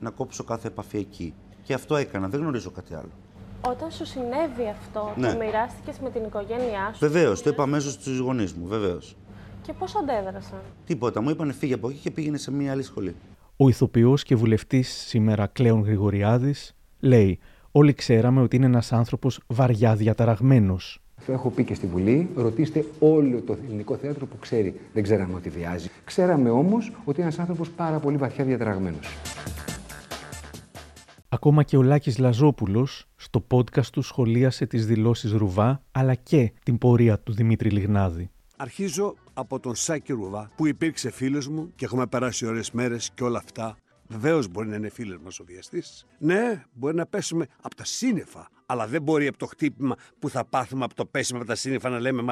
[0.00, 1.34] να κόψω κάθε επαφή εκεί.
[1.62, 3.10] Και αυτό έκανα, δεν γνωρίζω κάτι άλλο.
[3.60, 5.32] Όταν σου συνέβη αυτό, ναι.
[5.32, 6.98] το μοιράστηκες με την οικογένειά σου.
[6.98, 9.16] Βεβαίως, το είπα αμέσως στους γονείς μου, βεβαίως.
[9.68, 11.20] Και πώς αντέδρασαν; Τίποτα.
[11.20, 13.14] Μου είπαν φύγει από εκεί και πήγαινε σε μια άλλη σχολή.
[13.56, 17.38] Ο ηθοποιός και βουλευτής σήμερα Κλέον Γρηγοριάδης λέει:
[17.72, 21.00] Όλοι ξέραμε ότι είναι ένας άνθρωπος βαριά διαταραγμένος.
[21.26, 24.80] Έχω πει και στη Βουλή, ρωτήστε όλο το ελληνικό θέατρο που ξέρει.
[24.92, 25.88] Δεν ξέραμε ότι βιάζει.
[26.04, 29.16] Ξέραμε όμως ότι είναι ένας άνθρωπος πάρα πολύ βαθιά διαταραγμένος.
[31.28, 36.78] Ακόμα και ο Λάκης Λαζόπουλος στο podcast του σχολίασε τις δηλώσεις Ρουβά αλλά και την
[36.78, 38.30] πορεία του Δημήτρη Λιγνάδη.
[38.60, 43.24] Αρχίζω από τον Σάκη Ρουβά, που υπήρξε φίλος μου και έχουμε περάσει ωραίες μέρες και
[43.24, 43.76] όλα αυτά.
[44.08, 46.06] Βεβαίως μπορεί να είναι φίλος μας ο βιαστής.
[46.18, 48.50] Ναι, μπορεί να πέσουμε από τα σύννεφα.
[48.66, 51.88] Αλλά δεν μπορεί από το χτύπημα που θα πάθουμε από το πέσιμο από τα σύννεφα
[51.88, 52.22] να λέμε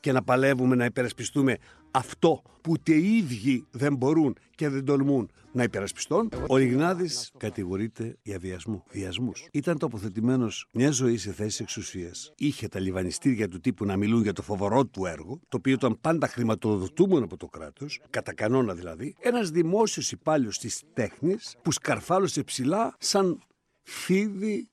[0.00, 1.56] και να παλεύουμε να υπερασπιστούμε
[1.90, 6.28] αυτό που ούτε οι ίδιοι δεν μπορούν και δεν τολμούν να υπερασπιστούν.
[6.48, 8.84] Ο Λιγνάδη κατηγορείται για βιασμό.
[8.90, 9.46] Βιασμούς.
[9.52, 12.32] Ήταν τοποθετημένος μια ζωή σε θέση εξουσίας.
[12.36, 16.00] Είχε τα λιβανιστήρια του τύπου να μιλούν για το φοβορό του έργο, το οποίο ήταν
[16.00, 19.16] πάντα χρηματοδοτούμενο από το κράτος, κατά κανόνα δηλαδή.
[19.20, 23.42] Ένας δημόσιος υπάλληλος της τέχνης που σκαρφάλωσε ψηλά σαν
[23.82, 24.70] φίδι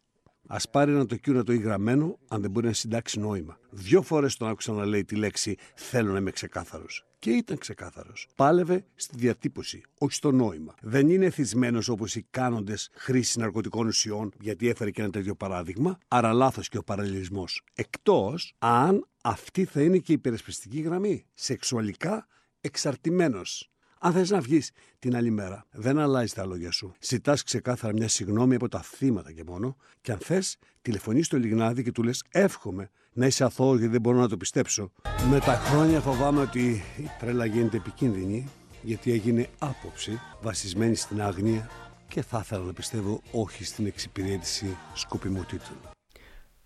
[0.48, 3.60] Α πάρει ένα τοκείο να το γραμμένο, αν δεν μπορεί να συντάξει νόημα.
[3.70, 7.06] Δύο φορές τον άκουσα να λέει τη λέξη Θέλω να είμαι ξεκάθαρος.
[7.20, 8.28] Και ήταν ξεκάθαρος.
[8.36, 10.74] Πάλευε στη διατύπωση, όχι στο νόημα.
[10.82, 15.98] Δεν είναι εθισμένος όπως οι κάνοντες χρήση ναρκωτικών ουσιών, γιατί έφερε και ένα τέτοιο παράδειγμα,
[16.08, 17.64] άρα λάθος και ο παραλληλισμός.
[17.74, 21.26] Εκτός αν αυτή θα είναι και η υπερασπιστική γραμμή.
[21.34, 22.28] Σεξουαλικά
[22.62, 23.72] εξαρτημένος.
[24.00, 26.94] Αν θες να βγεις την άλλη μέρα, δεν αλλάζεις τα λόγια σου.
[27.00, 29.76] Ζητάς ξεκάθαρα μια συγνώμη από τα θύματα και μόνο.
[30.02, 34.02] Και αν θες, τηλεφωνείς στο Λιγνάδι και του λες: Εύχομαι να είσαι αθώο γιατί δεν
[34.02, 34.92] μπορώ να το πιστέψω.
[35.30, 38.48] Με τα χρόνια φοβάμαι ότι η τρέλα γίνεται επικίνδυνη
[38.82, 41.70] γιατί έγινε άποψη βασισμένη στην άγνοια
[42.08, 45.78] και θα ήθελα να πιστεύω όχι στην εξυπηρέτηση σκοπιμοτήτων.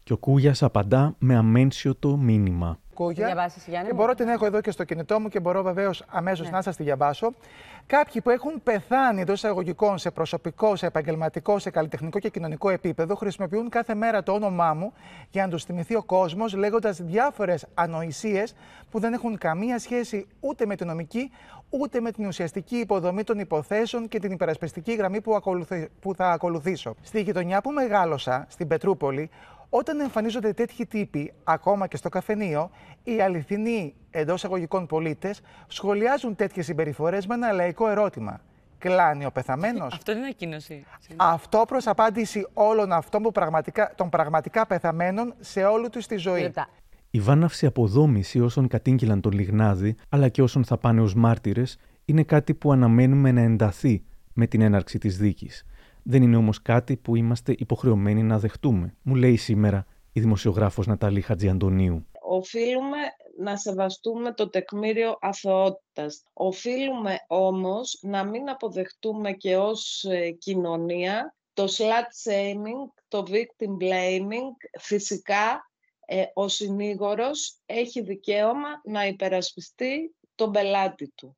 [0.03, 2.79] Και ο Κούγιας απαντά με αμένσιωτο μήνυμα.
[3.03, 3.51] Κούγια.
[3.87, 6.51] Και μπορώ την έχω εδώ και στο κινητό μου και μπορώ βεβαίως αμέσως ναι.
[6.51, 7.33] να σας τη διαβάσω.
[7.85, 13.15] Κάποιοι που έχουν πεθάνει εντός εισαγωγικών σε προσωπικό, σε επαγγελματικό, σε καλλιτεχνικό και κοινωνικό επίπεδο
[13.15, 14.93] χρησιμοποιούν κάθε μέρα το όνομά μου
[15.31, 18.55] για να τους θυμηθεί ο κόσμος, λέγοντας διάφορες ανοησίες
[18.91, 21.31] που δεν έχουν καμία σχέση ούτε με την νομική,
[21.69, 25.39] ούτε με την ουσιαστική υποδομή των υποθέσεων και την υπερασπιστική γραμμή που,
[25.99, 26.95] που θα ακολουθήσω.
[27.01, 29.29] Στη γειτονιά που μεγάλωσα, στην Πετρούπολη,
[29.73, 32.69] όταν εμφανίζονται τέτοιοι τύποι, ακόμα και στο καφενείο,
[33.03, 38.41] οι αληθινοί εντός εισαγωγικών πολίτες σχολιάζουν τέτοιες συμπεριφορές με ένα λαϊκό ερώτημα.
[38.77, 40.85] Κλάνει ο πεθαμένος; Αυτό είναι ανακοίνωση.
[41.15, 46.53] Αυτό προς απάντηση όλων αυτών που πραγματικά, των πραγματικά πεθαμένων σε όλη τους τη ζωή.
[47.09, 52.23] Η βάναυση αποδόμηση όσων κατήγγυλαν τον Λιγνάδη, αλλά και όσων θα πάνε ως μάρτυρες, είναι
[52.23, 54.03] κάτι που αναμένουμε να ενταθεί
[54.33, 55.65] με την έναρξη της δίκης.
[56.03, 61.21] Δεν είναι όμως κάτι που είμαστε υποχρεωμένοι να δεχτούμε, μου λέει σήμερα η δημοσιογράφος Νατάλη
[61.21, 62.05] Χατζιαντονίου.
[62.23, 62.97] Οφείλουμε
[63.37, 66.23] να σεβαστούμε το τεκμήριο αθωότητας.
[66.33, 74.79] Οφείλουμε όμως να μην αποδεχτούμε και ως ε, κοινωνία το slut shaming, το victim blaming.
[74.79, 75.71] Φυσικά
[76.05, 81.37] ε, ο συνήγορος έχει δικαίωμα να υπερασπιστεί τον πελάτη του.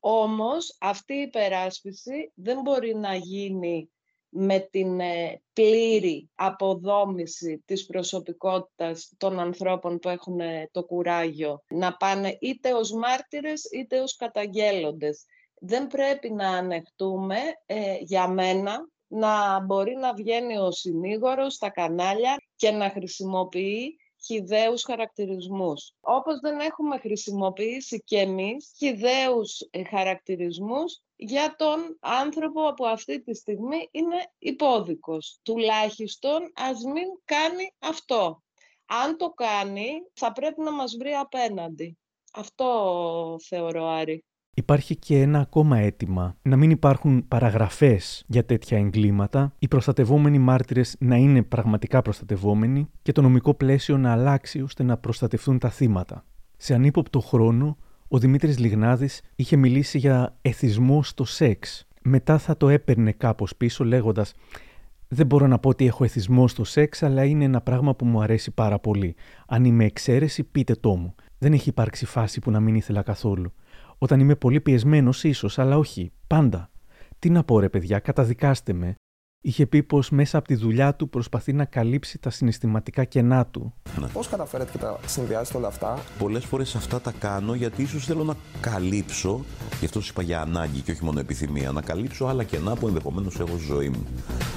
[0.00, 3.90] Όμως αυτή η υπεράσπιση δεν μπορεί να γίνει
[4.38, 11.96] με την ε, πλήρη αποδόμηση της προσωπικότητας των ανθρώπων που έχουν ε, το κουράγιο να
[11.96, 15.24] πάνε είτε ως μάρτυρες είτε ως καταγγέλλοντες.
[15.60, 22.36] Δεν πρέπει να ανεχτούμε ε, για μένα να μπορεί να βγαίνει ο συνήγορος στα κανάλια
[22.56, 25.92] και να χρησιμοποιεί χιδαίους χαρακτηρισμούς.
[26.00, 29.58] Όπως δεν έχουμε χρησιμοποιήσει και εμείς χιδαίους
[29.90, 35.38] χαρακτηρισμούς για τον άνθρωπο που αυτή τη στιγμή είναι υπόδικος.
[35.42, 38.42] Τουλάχιστον ας μην κάνει αυτό.
[38.86, 41.98] Αν το κάνει, θα πρέπει να μας βρει απέναντι.
[42.32, 44.24] Αυτό θεωρώ, Άρη.
[44.58, 50.96] Υπάρχει και ένα ακόμα αίτημα να μην υπάρχουν παραγραφές για τέτοια εγκλήματα, οι προστατευόμενοι μάρτυρες
[50.98, 56.24] να είναι πραγματικά προστατευόμενοι και το νομικό πλαίσιο να αλλάξει ώστε να προστατευτούν τα θύματα.
[56.56, 57.76] Σε ανύποπτο χρόνο,
[58.08, 61.86] ο Δημήτρης Λιγνάδης είχε μιλήσει για εθισμό στο σεξ.
[62.02, 64.34] Μετά θα το έπαιρνε κάπως πίσω λέγοντας
[65.08, 68.20] «Δεν μπορώ να πω ότι έχω εθισμό στο σεξ, αλλά είναι ένα πράγμα που μου
[68.20, 69.14] αρέσει πάρα πολύ.
[69.46, 71.14] Αν είμαι εξαίρεση, πείτε το μου.
[71.38, 73.52] Δεν έχει υπάρξει φάση που να μην ήθελα καθόλου.
[73.98, 76.12] Όταν είμαι πολύ πιεσμένος, ίσως, αλλά όχι.
[76.26, 76.70] Πάντα.
[77.18, 78.94] Τι να πω, ρε παιδιά, καταδικάστε με
[79.46, 83.74] είχε πει πως μέσα από τη δουλειά του προσπαθεί να καλύψει τα συναισθηματικά κενά του.
[84.00, 84.06] Ναι.
[84.06, 88.24] Πώς καταφέρετε και τα συνδυάζετε όλα αυτά, Πολλές φορές αυτά τα κάνω γιατί ίσως θέλω
[88.24, 89.44] να καλύψω,
[89.78, 92.86] γι' αυτό σου είπα για ανάγκη και όχι μόνο επιθυμία, να καλύψω άλλα κενά που
[92.86, 94.06] ενδεχομένως έχω στη ζωή μου.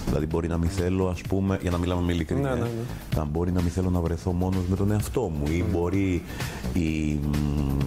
[0.05, 3.15] Δηλαδή, μπορεί να μην θέλω, ας πούμε, για να μιλάμε με ειλικρίνεια, ναι, ναι, ναι.
[3.15, 6.23] να μπορεί να μην θέλω να βρεθώ μόνος με τον εαυτό μου ή μπορεί
[6.73, 7.19] η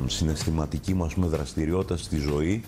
[0.06, 2.64] συναισθηματική μου ας πούμε, δραστηριότητα στη ζωή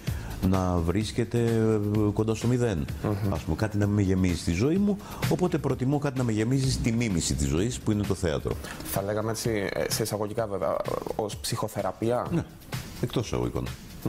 [0.49, 2.85] να βρίσκεται ε, κοντά στο μηδέν.
[2.85, 3.33] Mm-hmm.
[3.33, 4.97] Ας πούμε, κάτι να με γεμίζει στη ζωή μου,
[5.29, 8.53] οπότε προτιμώ κάτι να με γεμίζει στη μίμηση της ζωής που είναι το θέατρο.
[8.85, 10.77] Θα λέγαμε έτσι, ε, σε εισαγωγικά βέβαια,
[11.17, 12.27] ως ψυχοθεραπεία.
[12.33, 12.45] Ναι,
[13.01, 13.67] εκτός εισαγωγικών.
[14.05, 14.09] Mm.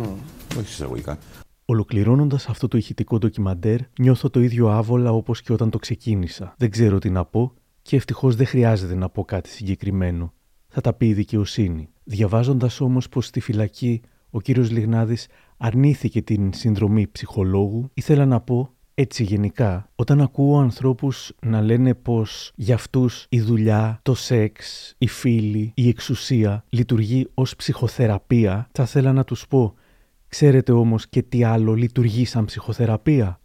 [0.58, 1.18] Όχι εισαγωγικά.
[1.66, 6.54] Ολοκληρώνοντας αυτό το ηχητικό ντοκιμαντέρ, νιώθω το ίδιο άβολα όπως και όταν το ξεκίνησα.
[6.58, 10.34] Δεν ξέρω τι να πω και ευτυχώς δεν χρειάζεται να πω κάτι συγκεκριμένο.
[10.68, 11.90] Θα τα πει η δικαιοσύνη.
[12.04, 18.75] Διαβάζοντας όμως πως στη φυλακή ο κύριος Λιγνάδης αρνήθηκε την συνδρομή ψυχολόγου, ήθελα να πω
[18.96, 25.08] έτσι γενικά, όταν ακούω ανθρώπους να λένε πως για αυτούς η δουλειά, το σεξ, οι
[25.08, 29.76] φίλοι, η εξουσία λειτουργεί ως ψυχοθεραπεία, θα ήθελα να τους πω
[30.28, 33.40] Ξέρετε όμως και τι άλλο λειτουργεί σαν ψυχοθεραπεία;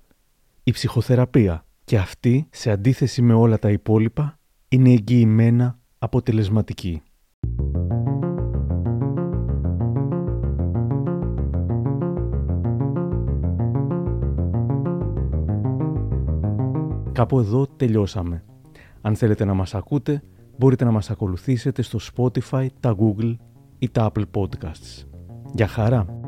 [0.62, 1.64] Η ψυχοθεραπεία.
[1.84, 4.38] Και αυτή, σε αντίθεση με όλα τα υπόλοιπα,
[4.68, 7.02] είναι εγγυημένα αποτελεσματική.
[17.20, 18.44] Κάπου εδώ τελειώσαμε.
[19.00, 20.22] Αν θέλετε να μας ακούτε,
[20.58, 23.36] μπορείτε να μας ακολουθήσετε στο Spotify, τα Google
[23.78, 25.04] ή τα Apple Podcasts.
[25.54, 26.19] Για χαρά!